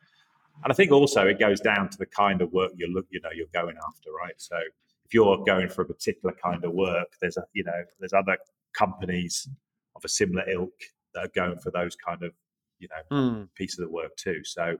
[0.63, 3.19] and I think also it goes down to the kind of work you're look, you
[3.21, 4.33] know, you're going after, right?
[4.37, 4.57] So
[5.05, 8.37] if you're going for a particular kind of work, there's a, you know, there's other
[8.73, 9.47] companies
[9.95, 10.73] of a similar ilk
[11.13, 12.31] that are going for those kind of,
[12.79, 13.47] you know, mm.
[13.55, 14.43] pieces of work too.
[14.43, 14.77] So,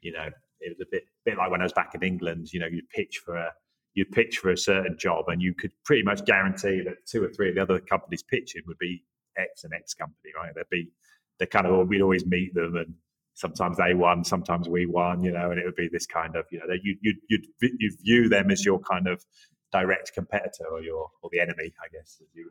[0.00, 0.28] you know,
[0.60, 2.52] it was a bit, bit like when I was back in England.
[2.52, 3.52] You know, you'd pitch for a,
[3.94, 7.28] you'd pitch for a certain job, and you could pretty much guarantee that two or
[7.28, 9.04] three of the other companies pitching would be
[9.36, 10.52] X and X company, right?
[10.54, 10.90] They'd be,
[11.38, 12.94] they kind of, we'd always meet them and
[13.34, 16.44] sometimes they won, sometimes we won, you know, and it would be this kind of,
[16.50, 19.24] you know, you you you'd, you view them as your kind of
[19.72, 22.50] direct competitor or your or the enemy, I guess, as you,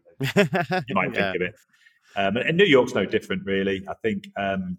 [0.87, 1.31] you might yeah.
[1.31, 1.55] think of it.
[2.15, 3.85] Um, and New York's no different, really.
[3.87, 4.77] I think um,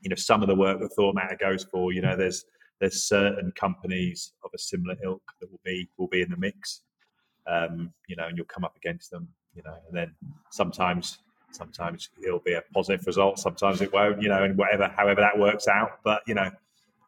[0.00, 1.92] you know some of the work that ThoughtMatter goes for.
[1.92, 2.44] You know, there's
[2.80, 6.82] there's certain companies of a similar ilk that will be will be in the mix.
[7.46, 9.28] Um, you know, and you'll come up against them.
[9.54, 10.14] You know, and then
[10.50, 11.18] sometimes
[11.54, 15.38] sometimes it'll be a positive result, sometimes it won't, you know, and whatever, however that
[15.38, 15.98] works out.
[16.04, 16.50] But you know,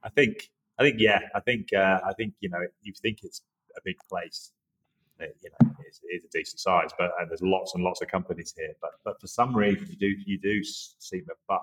[0.03, 3.43] I think, I think, yeah, I think, uh, I think, you know, you think it's
[3.77, 4.53] a big place,
[5.21, 8.09] it, you know, it's, it's, a decent size, but and there's lots and lots of
[8.09, 8.75] companies here.
[8.81, 11.63] But but for some reason, you do you do seem to butt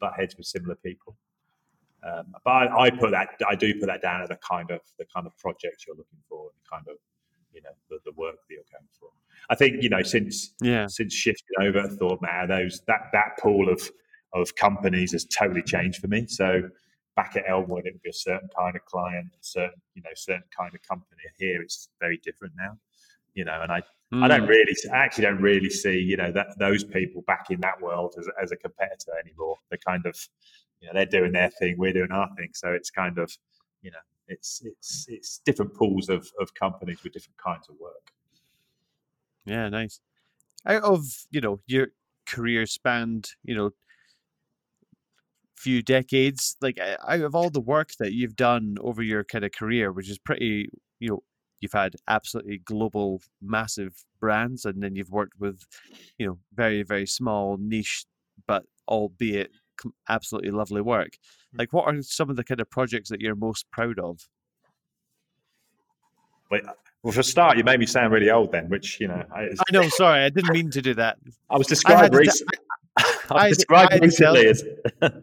[0.00, 1.16] butt heads with similar people.
[2.04, 4.80] Um, but I, I, put that I do put that down at the kind of
[4.98, 6.96] the kind of project you're looking for, and kind of
[7.52, 9.10] you know the, the work that you're going for.
[9.50, 13.68] I think you know since yeah since shifting over I ThoughtMatter, those that that pool
[13.68, 13.90] of
[14.34, 16.26] of companies has totally changed for me.
[16.26, 16.62] So
[17.16, 20.10] back at Elmwood, it would be a certain kind of client, a certain you know
[20.14, 21.22] certain kind of company.
[21.38, 22.78] Here, it's very different now.
[23.34, 23.82] You know, and I
[24.12, 24.22] mm.
[24.22, 24.48] I don't hmm.
[24.48, 28.14] really I actually don't really see you know that those people back in that world
[28.18, 29.56] as as a competitor anymore.
[29.68, 30.16] They're kind of
[30.80, 32.50] you know they're doing their thing, we're doing our thing.
[32.54, 33.32] So it's kind of
[33.82, 38.12] you know it's it's it's different pools of of companies with different kinds of work.
[39.44, 40.00] Yeah, nice.
[40.66, 41.88] Out of you know your
[42.26, 43.72] career spanned, you know,
[45.56, 49.52] few decades, like out of all the work that you've done over your kind of
[49.52, 50.68] career, which is pretty,
[50.98, 51.20] you know,
[51.60, 55.62] you've had absolutely global, massive brands, and then you've worked with,
[56.18, 58.06] you know, very very small niche,
[58.46, 59.50] but albeit
[60.08, 61.12] absolutely lovely work.
[61.52, 61.58] Hmm.
[61.58, 64.20] Like, what are some of the kind of projects that you're most proud of?
[66.52, 66.64] Wait,
[67.02, 69.24] well, for a start, you made me sound really old then, which you know.
[69.34, 69.88] I, I know.
[69.88, 71.16] Sorry, I didn't mean to do that.
[71.48, 72.58] I was described recently.
[73.30, 74.62] I was described recently as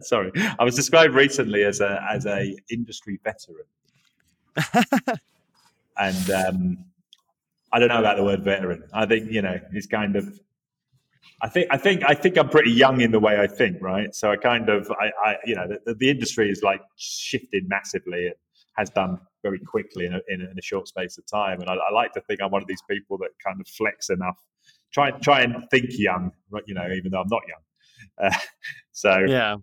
[0.08, 0.32] sorry.
[0.58, 3.64] I was described recently as a as a industry veteran,
[5.98, 6.84] and um,
[7.72, 8.82] I don't know about the word veteran.
[8.92, 10.40] I think you know it's kind of.
[11.42, 14.12] I think I think I think I'm pretty young in the way I think, right?
[14.16, 18.26] So I kind of I, I you know the, the industry is like shifted massively
[18.26, 18.34] and
[18.76, 21.60] has done very quickly in a, in a, in a short space of time.
[21.60, 24.10] And I, I, like to think I'm one of these people that kind of flex
[24.10, 24.38] enough,
[24.92, 26.64] try try and think young, right?
[26.66, 27.60] You know, even though I'm not young.
[28.22, 28.30] Uh,
[28.92, 29.56] so yeah,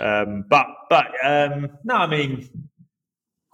[0.00, 2.48] um, but but um, no, I mean,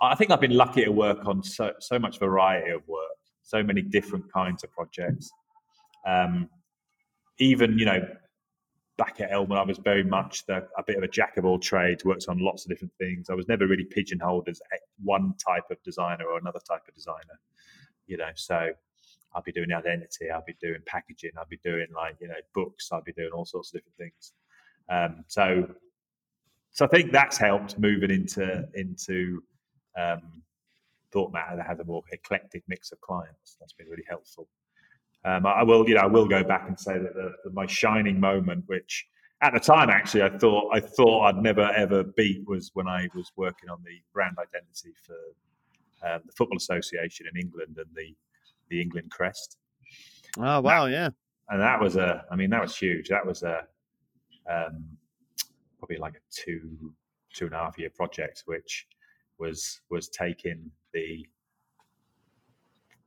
[0.01, 3.11] I think I've been lucky to work on so so much variety of work
[3.51, 5.31] so many different kinds of projects.
[6.07, 6.49] Um,
[7.39, 8.01] even you know,
[9.01, 11.59] back at Elmwood, I was very much the, a bit of a jack of all
[11.59, 12.05] trades.
[12.05, 13.31] Worked on lots of different things.
[13.31, 14.61] I was never really pigeonholed as
[15.03, 17.41] one type of designer or another type of designer.
[18.07, 18.69] You know, so
[19.35, 22.91] I'll be doing identity, I'll be doing packaging, I'll be doing like you know books,
[22.93, 24.33] I'll be doing all sorts of different things.
[24.91, 25.67] Um, so,
[26.73, 29.43] so I think that's helped moving into into
[29.99, 30.43] um,
[31.15, 33.57] ThoughtMatter that has a more eclectic mix of clients.
[33.59, 34.47] That's been really helpful.
[35.25, 37.67] Um, I, will, you know, I will go back and say that the, the, my
[37.67, 39.07] shining moment, which
[39.43, 43.09] at the time actually I thought I thought I'd never ever beat, was when I
[43.15, 48.15] was working on the brand identity for um, the Football Association in England and the
[48.71, 49.59] the England crest.
[50.39, 51.11] Oh wow, that, yeah.
[51.49, 53.09] And that was a, I mean, that was huge.
[53.09, 53.65] That was a
[54.51, 54.85] um,
[55.79, 56.95] probably like a two
[57.35, 58.87] two and a half year project, which
[59.39, 61.27] was was taking the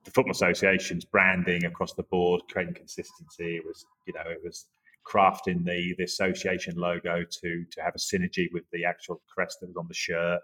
[0.04, 3.58] the football association's branding across the board, creating consistency.
[3.58, 4.66] It was, you know, it was
[5.06, 9.68] crafting the the association logo to to have a synergy with the actual crest that
[9.68, 10.42] was on the shirt.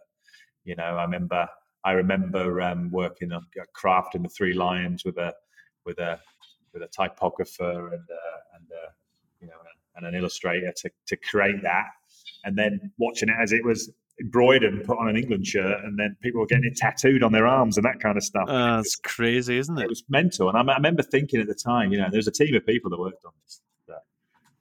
[0.64, 1.48] You know, I remember
[1.84, 5.34] I remember um, working on uh, crafting the three lions with a
[5.86, 6.20] with a
[6.74, 8.92] with a typographer and uh, and uh,
[9.42, 9.54] you know
[9.96, 11.88] and an illustrator to to create that,
[12.44, 13.92] and then watching it as it was
[14.22, 17.32] embroidered and put on an England shirt, and then people were getting it tattooed on
[17.32, 18.48] their arms and that kind of stuff.
[18.48, 19.84] Uh, that's crazy, isn't it?
[19.84, 22.28] It was mental, and I, I, remember thinking at the time, you know, there was
[22.28, 23.62] a team of people that worked on this.
[23.88, 24.04] That,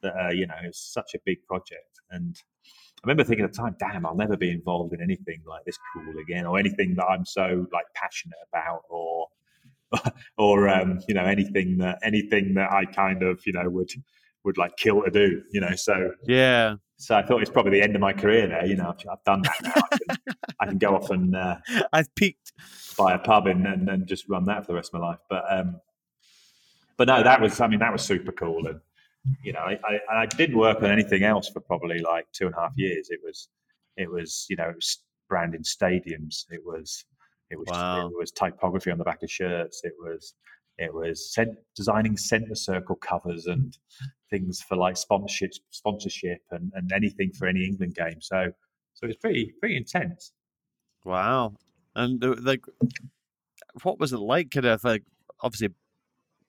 [0.03, 3.53] that uh, you know, it was such a big project, and I remember thinking at
[3.53, 6.95] the time, damn, I'll never be involved in anything like this cool again, or anything
[6.97, 9.29] that I'm so like passionate about, or
[10.39, 13.91] or um, you know, anything that anything that I kind of you know would
[14.45, 15.75] would like kill to do, you know.
[15.77, 18.67] So yeah, so I thought it's probably the end of my career there.
[18.67, 19.73] You know, I've, done that now.
[19.77, 21.57] I can, I can go off and uh,
[21.93, 22.53] I've peaked,
[22.97, 25.21] buy a pub and, and, and just run that for the rest of my life.
[25.31, 25.81] But um,
[26.97, 28.67] but no, that was I mean that was super cool.
[28.67, 28.81] And
[29.43, 29.79] you know, I,
[30.11, 33.11] I, I didn't work on anything else for probably like two and a half years.
[33.11, 33.49] It was
[33.97, 36.47] it was you know it was branding stadiums.
[36.51, 37.05] It was
[37.51, 38.09] it was wow.
[38.09, 39.83] it was typography on the back of shirts.
[39.85, 40.35] It was
[40.79, 43.77] it was cent- designing center circle covers and
[44.31, 48.21] things for like sponsorship, sponsorship, and, and anything for any England game.
[48.21, 48.51] So,
[48.95, 50.33] so it was pretty pretty intense.
[51.05, 51.55] Wow,
[51.95, 52.65] and like,
[53.83, 54.51] what was it like?
[54.51, 55.05] Kind of like,
[55.41, 55.71] obviously,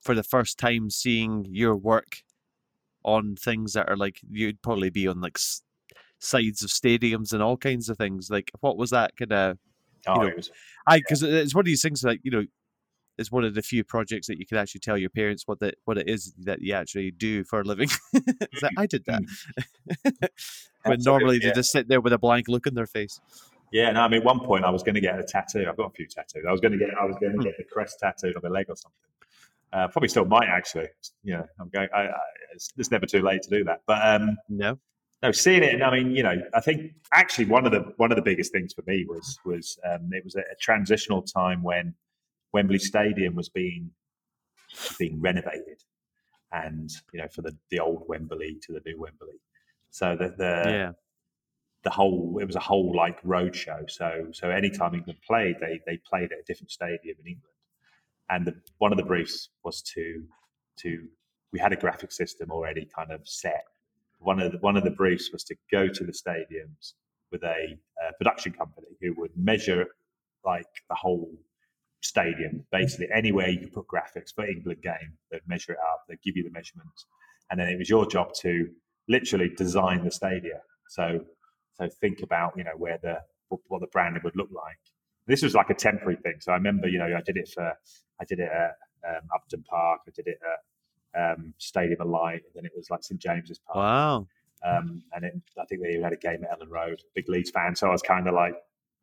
[0.02, 2.24] for the first time seeing your work
[3.04, 5.64] on things that are like you'd probably be on like s-
[6.20, 8.30] sides of stadiums and all kinds of things.
[8.30, 9.58] Like, what was that kind of?
[10.08, 10.52] Oh, know, it was.
[10.88, 12.46] I because it's one of these things like you know
[13.20, 15.76] it's one of the few projects that you can actually tell your parents what that
[15.86, 17.90] what it is that you actually do for a living.
[18.62, 19.22] like, I did that.
[20.86, 21.50] when normally yeah.
[21.50, 23.20] they just sit there with a blank look in their face.
[23.72, 25.66] Yeah, no, I mean, at one point I was going to get a tattoo.
[25.70, 26.44] I've got a few tattoos.
[26.48, 27.44] I was going to get, I was going to hmm.
[27.44, 28.98] get the crest tattooed on my leg or something.
[29.72, 30.88] Uh, probably still might actually.
[31.24, 31.90] You know, I'm going.
[31.94, 32.20] I, I,
[32.54, 33.82] it's, it's, never too late to do that.
[33.86, 34.80] But um, no,
[35.22, 35.76] no, seeing it.
[35.76, 38.52] And I mean, you know, I think actually one of the one of the biggest
[38.52, 41.94] things for me was was um, it was a, a transitional time when
[42.54, 43.92] Wembley Stadium was being
[44.98, 45.84] being renovated,
[46.52, 49.40] and you know for the the old Wembley to the new Wembley.
[49.90, 50.92] So the the yeah.
[51.84, 53.86] the whole it was a whole like road show.
[53.88, 57.56] So so anytime England played, they they played at a different stadium in England,
[58.30, 60.24] and the, one of the briefs was to
[60.78, 61.08] to
[61.52, 63.66] we had a graphic system already kind of set.
[64.20, 66.94] One of the, one of the briefs was to go to the stadiums
[67.32, 67.78] with a,
[68.08, 69.86] a production company who would measure
[70.46, 71.32] like the whole
[72.02, 76.22] stadium, basically anywhere you could put graphics for England game, they'd measure it up, they'd
[76.22, 77.06] give you the measurements,
[77.50, 78.70] and then it was your job to
[79.08, 80.60] literally design the stadium.
[80.90, 81.22] So,
[81.76, 83.20] so think about you know where the
[83.68, 84.80] what the branding would look like.
[85.28, 86.36] This was like a temporary thing.
[86.40, 87.74] So I remember, you know, I did it for
[88.22, 88.76] I did it at
[89.08, 92.90] um, Upton Park, I did it at um, Stadium of Light, and then it was
[92.90, 93.76] like St James's Park.
[93.76, 94.28] Wow.
[94.66, 97.02] Um, and then I think they even had a game at Elland Road.
[97.16, 98.56] Big Leeds fan, so I was kind of like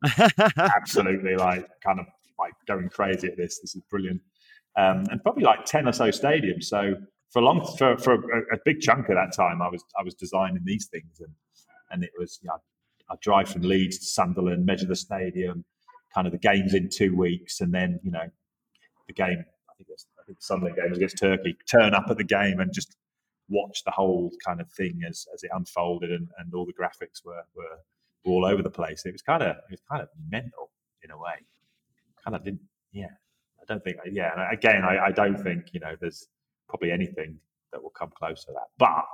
[0.75, 2.05] absolutely like kind of
[2.39, 3.59] like going crazy at this.
[3.59, 4.21] This is brilliant.
[4.77, 6.65] Um, and probably like 10 or so stadiums.
[6.65, 6.95] So
[7.31, 10.03] for a long for, for a, a, big chunk of that time, I was I
[10.03, 11.33] was designing these things, and
[11.91, 12.57] and it was you know,
[13.09, 15.65] I drive from Leeds to Sunderland, measure the stadium,
[16.13, 18.29] kind of the games in two weeks, and then you know
[19.07, 19.43] the game.
[19.69, 21.57] I think it's I think Sunderland game against Turkey.
[21.69, 22.95] Turn up at the game and just
[23.49, 27.25] watch the whole kind of thing as, as it unfolded, and, and all the graphics
[27.25, 27.79] were, were
[28.25, 29.05] all over the place.
[29.05, 30.71] It was kind of it was kind of mental
[31.03, 31.35] in a way.
[32.27, 32.59] Kind of didn't,
[32.91, 33.07] yeah.
[33.61, 34.33] I don't think, yeah.
[34.33, 36.27] and Again, I, I don't think you know there's
[36.67, 37.39] probably anything
[37.71, 38.67] that will come close to that.
[38.77, 39.05] But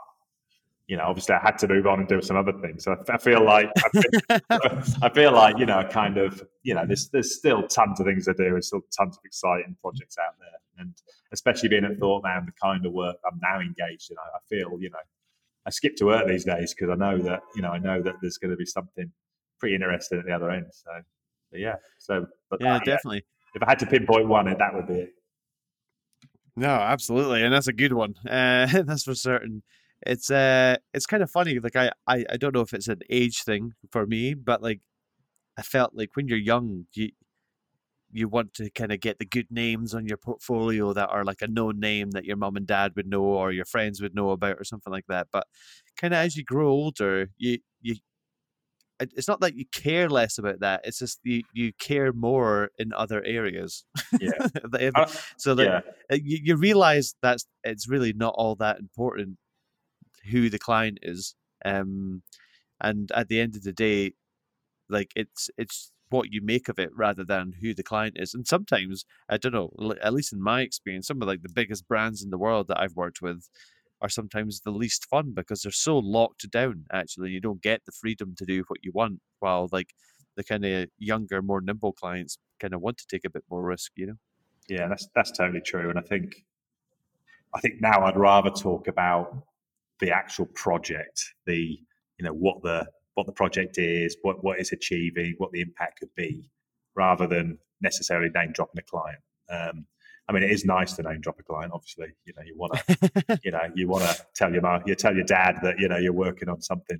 [0.88, 2.84] you know, obviously I had to move on and do some other things.
[2.84, 6.74] So I, I feel like I feel, I feel, like you know, kind of you
[6.74, 10.18] know, there's there's still tons of things to do and still tons of exciting projects
[10.18, 10.95] out there, and
[11.34, 14.82] especially being at ThoughtMatter, the kind of work I'm now engaged in, I, I feel
[14.82, 14.97] you know,
[15.68, 18.16] I skip to work these days because I know that you know I know that
[18.22, 19.11] there's going to be something
[19.59, 20.66] pretty interesting at the other end.
[20.72, 20.89] So,
[21.60, 23.24] yeah, so but yeah, that, definitely.
[23.56, 25.10] Yeah, if I had to pinpoint one, it that would be it.
[26.56, 28.16] No, absolutely, and that's a good one.
[28.28, 29.64] Uh, that's for certain
[30.06, 33.01] it's uh it's kind of funny like I, I i don't know if it's an
[33.10, 34.82] age thing for me but like
[35.58, 37.12] i felt like when you're young you
[38.12, 41.41] you want to kind of get the good names on your portfolio that are like
[41.41, 44.30] a known name that your mom and dad would know or your friends would know
[44.30, 45.47] about or something like that but
[45.97, 47.95] kind of as you grow older you you
[49.16, 52.93] it's not that you care less about that it's just you you care more in
[52.93, 53.86] other areas
[54.20, 54.32] yeah
[55.38, 55.82] so that yeah.
[56.12, 59.38] Uh, you, you realize that it's really not all that important
[60.30, 61.36] who the client is.
[61.66, 62.24] Um,
[62.82, 64.14] and at the end of the day,
[64.89, 68.34] like it's it's what you make of it rather than who the client is.
[68.34, 71.88] And sometimes I don't know, at least in my experience, some of like the biggest
[71.88, 73.47] brands in the world that I've worked with
[74.04, 76.86] are sometimes the least fun because they're so locked down.
[76.91, 79.91] Actually, you don't get the freedom to do what you want, while like
[80.36, 83.64] the kind of younger, more nimble clients kind of want to take a bit more
[83.64, 83.93] risk.
[83.95, 84.18] You know.
[84.68, 86.36] Yeah, that's that's totally true, and I think
[87.56, 89.43] I think now I'd rather talk about
[89.99, 91.80] the actual project, the
[92.18, 95.99] you know what the what the project is, what what it's achieving, what the impact
[95.99, 96.49] could be,
[96.95, 99.20] rather than necessarily name dropping a client.
[99.49, 99.86] Um,
[100.28, 101.71] I mean, it is nice to name drop a client.
[101.74, 104.95] Obviously, you know, you want to, you know, you want to tell your mom, you
[104.95, 106.99] tell your dad that you know you're working on something,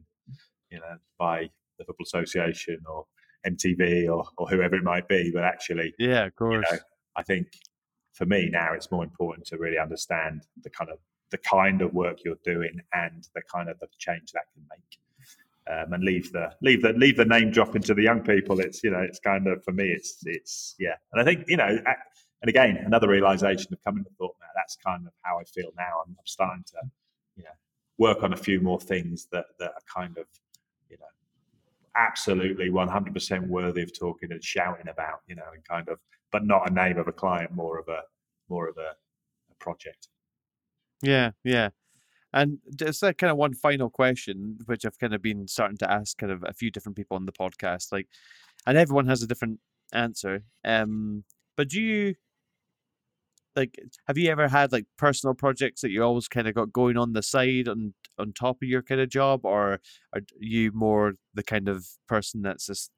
[0.69, 3.05] you know, by the football association or
[3.47, 5.32] MTV or, or whoever it might be.
[5.34, 6.82] But actually, yeah, of course, you know,
[7.15, 7.47] I think
[8.13, 10.99] for me now it's more important to really understand the kind of
[11.32, 14.80] the kind of work you're doing and the kind of the change that can make.
[15.65, 18.59] Um, and leave the leave the leave the name dropping to the young people.
[18.59, 20.95] It's you know it's kind of for me it's it's yeah.
[21.13, 21.78] And I think you know
[22.44, 26.04] and again another realization of coming to ThoughtMatter that's kind of how I feel now.
[26.06, 26.78] I'm, I'm starting to
[27.36, 27.50] you know
[27.98, 30.26] work on a few more things that that are kind of
[30.89, 31.06] you know
[31.96, 35.98] absolutely 100% worthy of talking and shouting about you know and kind of
[36.32, 38.02] but not a name of a client more of a
[38.50, 38.91] more of a,
[39.52, 40.10] a project
[41.04, 41.70] yeah, yeah.
[42.32, 45.91] And just that kind of one final question, which I've kind of been starting to
[45.91, 48.08] ask kind of a few different people on the podcast, like,
[48.66, 49.60] and everyone has a different
[49.94, 50.44] answer.
[50.66, 51.26] Um,
[51.56, 52.16] but do you
[53.56, 56.97] like have you ever had like personal projects that you always kind of got going
[56.97, 59.80] on the side on on top of your kind of job, or
[60.14, 62.91] are you more the kind of person that's just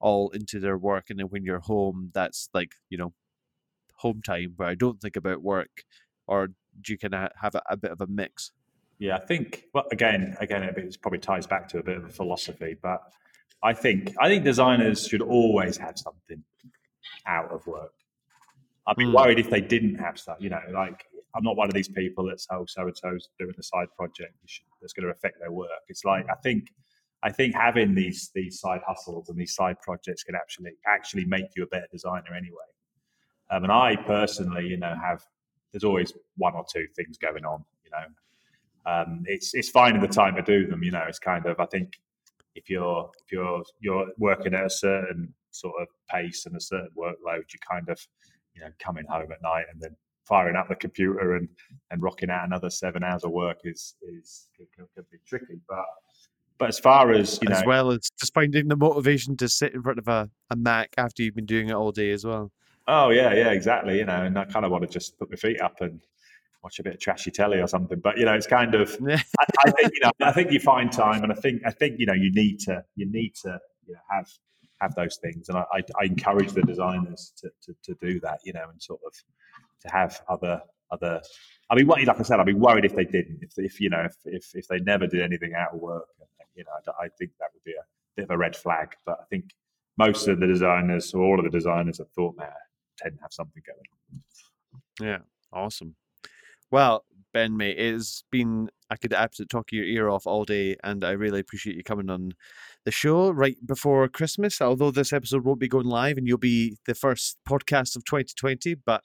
[0.00, 3.12] all into their work, and then when you're home, that's like you know
[3.96, 5.84] home time where I don't think about work,
[6.26, 8.52] or do you kind of have a, a bit of a mix?
[8.98, 9.64] Yeah, I think.
[9.72, 13.00] Well, again, again, it probably ties back to a bit of a philosophy, but
[13.62, 16.44] I think I think designers should always have something
[17.26, 17.92] out of work.
[18.86, 19.14] I'd be mm.
[19.14, 20.38] worried if they didn't have stuff.
[20.40, 21.04] You know, like
[21.34, 24.34] I'm not one of these people that's oh so and so's doing a side project
[24.80, 25.70] that's going to affect their work.
[25.88, 26.68] It's like I think
[27.22, 31.46] I think having these these side hustles and these side projects can actually actually make
[31.56, 32.56] you a better designer anyway.
[33.50, 35.22] Um, and I personally, you know, have
[35.72, 37.64] there's always one or two things going on.
[37.84, 40.82] You know, um, it's it's fine in the time to do them.
[40.82, 42.00] You know, it's kind of I think
[42.54, 46.90] if you're if you're you're working at a certain sort of pace and a certain
[46.96, 48.00] workload, you kind of
[48.54, 51.48] you know coming home at night and then firing up the computer and
[51.90, 55.84] and rocking out another seven hours of work is is can, can be tricky, but.
[56.58, 59.82] But as far as you as well as just finding the motivation to sit in
[59.82, 62.52] front of a, a Mac after you've been doing it all day as well.
[62.86, 63.96] Oh yeah, yeah, exactly.
[63.96, 66.02] You know, and I kind of want to just put my feet up and
[66.62, 68.00] watch a bit of trashy telly or something.
[68.00, 68.96] But you know, it's kind of.
[69.08, 69.22] I,
[69.64, 70.10] I, think you know.
[70.20, 72.84] I think you find time, and I think I think you know you need to
[72.96, 74.28] you need to you know have
[74.80, 78.40] have those things, and I, I, I encourage the designers to, to, to do that.
[78.44, 79.12] You know, and sort of
[79.82, 81.20] to have other other.
[81.70, 83.38] I mean, like I said, I'd be worried if they didn't.
[83.42, 86.06] If if you know if if, if they never did anything out of work,
[86.54, 87.84] you know, I, think that would be a
[88.16, 88.94] bit of a red flag.
[89.06, 89.50] But I think
[89.96, 92.52] most of the designers or all of the designers have ThoughtMatter,
[92.98, 94.22] tend to have something going.
[95.00, 95.18] Yeah,
[95.52, 95.94] awesome.
[96.70, 101.04] Well, Ben, mate, it's been I could absolutely talk your ear off all day, and
[101.04, 102.32] I really appreciate you coming on
[102.84, 104.60] the show right before Christmas.
[104.60, 108.74] Although this episode won't be going live, and you'll be the first podcast of 2020,
[108.74, 109.02] but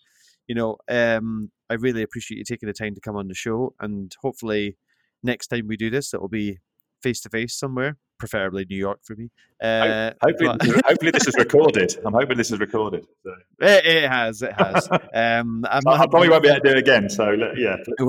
[0.48, 3.76] you know, um, I really appreciate you taking the time to come on the show,
[3.80, 4.78] and hopefully
[5.22, 6.58] next time we do this, it will be
[7.04, 9.30] face to face somewhere, preferably New York for me.
[9.62, 10.50] Uh, hopefully,
[10.86, 11.96] hopefully this is recorded.
[12.06, 13.06] I'm hoping this is recorded.
[13.24, 13.32] So.
[13.62, 14.42] It, it, has.
[14.42, 14.90] It has.
[15.14, 17.10] Um, I probably won't be able to do it again.
[17.10, 17.78] So yeah,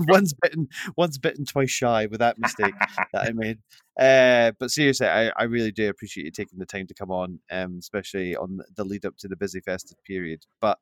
[0.00, 2.74] once bitten, once bitten, twice shy with that mistake
[3.12, 3.58] that I made.
[3.98, 7.40] Uh, but seriously, I, I really do appreciate you taking the time to come on,
[7.50, 10.44] um, especially on the lead up to the busy festive period.
[10.60, 10.78] But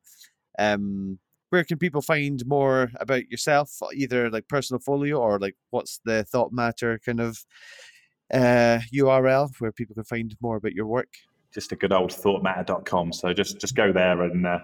[0.59, 1.19] um,
[1.49, 6.25] where can people find more about yourself, either like personal folio or like what's the
[6.33, 7.45] ThoughtMatter kind of
[8.33, 11.13] uh, URL where people can find more about your work?
[11.53, 13.13] Just a good old thoughtmatter.com.
[13.13, 14.59] So just just go there and uh,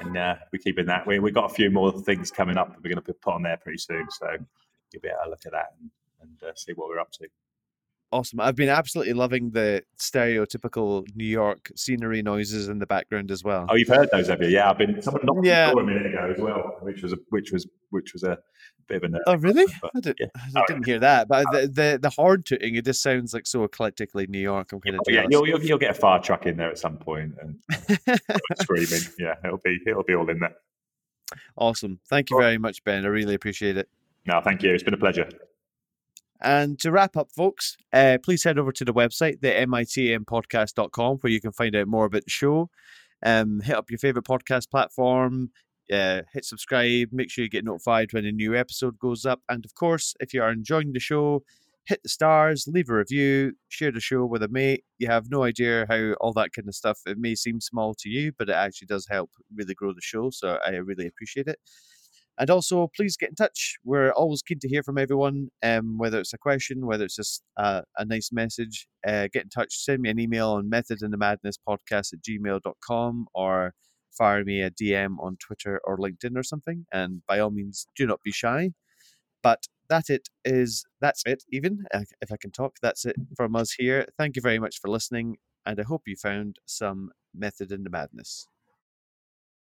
[0.00, 1.06] and uh, we're keeping that.
[1.06, 3.42] We we got a few more things coming up that we're going to put on
[3.42, 4.06] there pretty soon.
[4.10, 4.26] So
[4.92, 5.90] you'll be able to look at that and,
[6.22, 7.28] and uh, see what we're up to
[8.12, 8.40] awesome.
[8.40, 13.66] I've been absolutely loving the stereotypical New York scenery noises in the background as well.
[13.68, 14.48] Oh, you've heard those, have you?
[14.48, 15.00] Yeah, I've been.
[15.02, 15.70] Someone knocked yeah.
[15.70, 18.38] a minute ago as well, which was a, which was which was a
[18.88, 19.18] bit of a.
[19.26, 19.66] Oh, really?
[19.80, 20.26] But, I, did, yeah.
[20.56, 23.46] I didn't hear that, but uh, the, the the horn tooting it just sounds like
[23.46, 24.72] so eclectically New York.
[24.72, 25.26] I'm kind of oh, yeah.
[25.28, 27.58] You'll, you'll, you'll get a fire truck in there at some point and
[28.60, 29.02] screaming.
[29.18, 30.54] Yeah, it'll be it'll be all in there.
[31.56, 32.00] Awesome.
[32.08, 33.04] Thank you very much, Ben.
[33.04, 33.88] I really appreciate it.
[34.26, 34.74] No, thank you.
[34.74, 35.28] It's been a pleasure.
[36.42, 41.32] And to wrap up, folks, uh, please head over to the website, the mitmpodcast.com, where
[41.32, 42.70] you can find out more about the show.
[43.24, 45.50] Um, hit up your favorite podcast platform,
[45.92, 49.40] uh, hit subscribe, make sure you get notified when a new episode goes up.
[49.48, 51.42] And of course, if you are enjoying the show,
[51.84, 54.84] hit the stars, leave a review, share the show with a mate.
[54.98, 58.08] You have no idea how all that kind of stuff, it may seem small to
[58.08, 60.30] you, but it actually does help really grow the show.
[60.30, 61.58] So I really appreciate it.
[62.40, 63.76] And also, please get in touch.
[63.84, 67.42] We're always keen to hear from everyone, um, whether it's a question, whether it's just
[67.58, 68.88] a, a nice message.
[69.06, 72.22] Uh, get in touch, send me an email on method in the madness podcast at
[72.22, 73.74] gmail.com or
[74.16, 76.86] fire me a DM on Twitter or LinkedIn or something.
[76.90, 78.70] And by all means, do not be shy.
[79.42, 82.76] But that it is, that's it, even if I can talk.
[82.80, 84.06] That's it from us here.
[84.16, 85.36] Thank you very much for listening.
[85.66, 88.46] And I hope you found some method in the madness.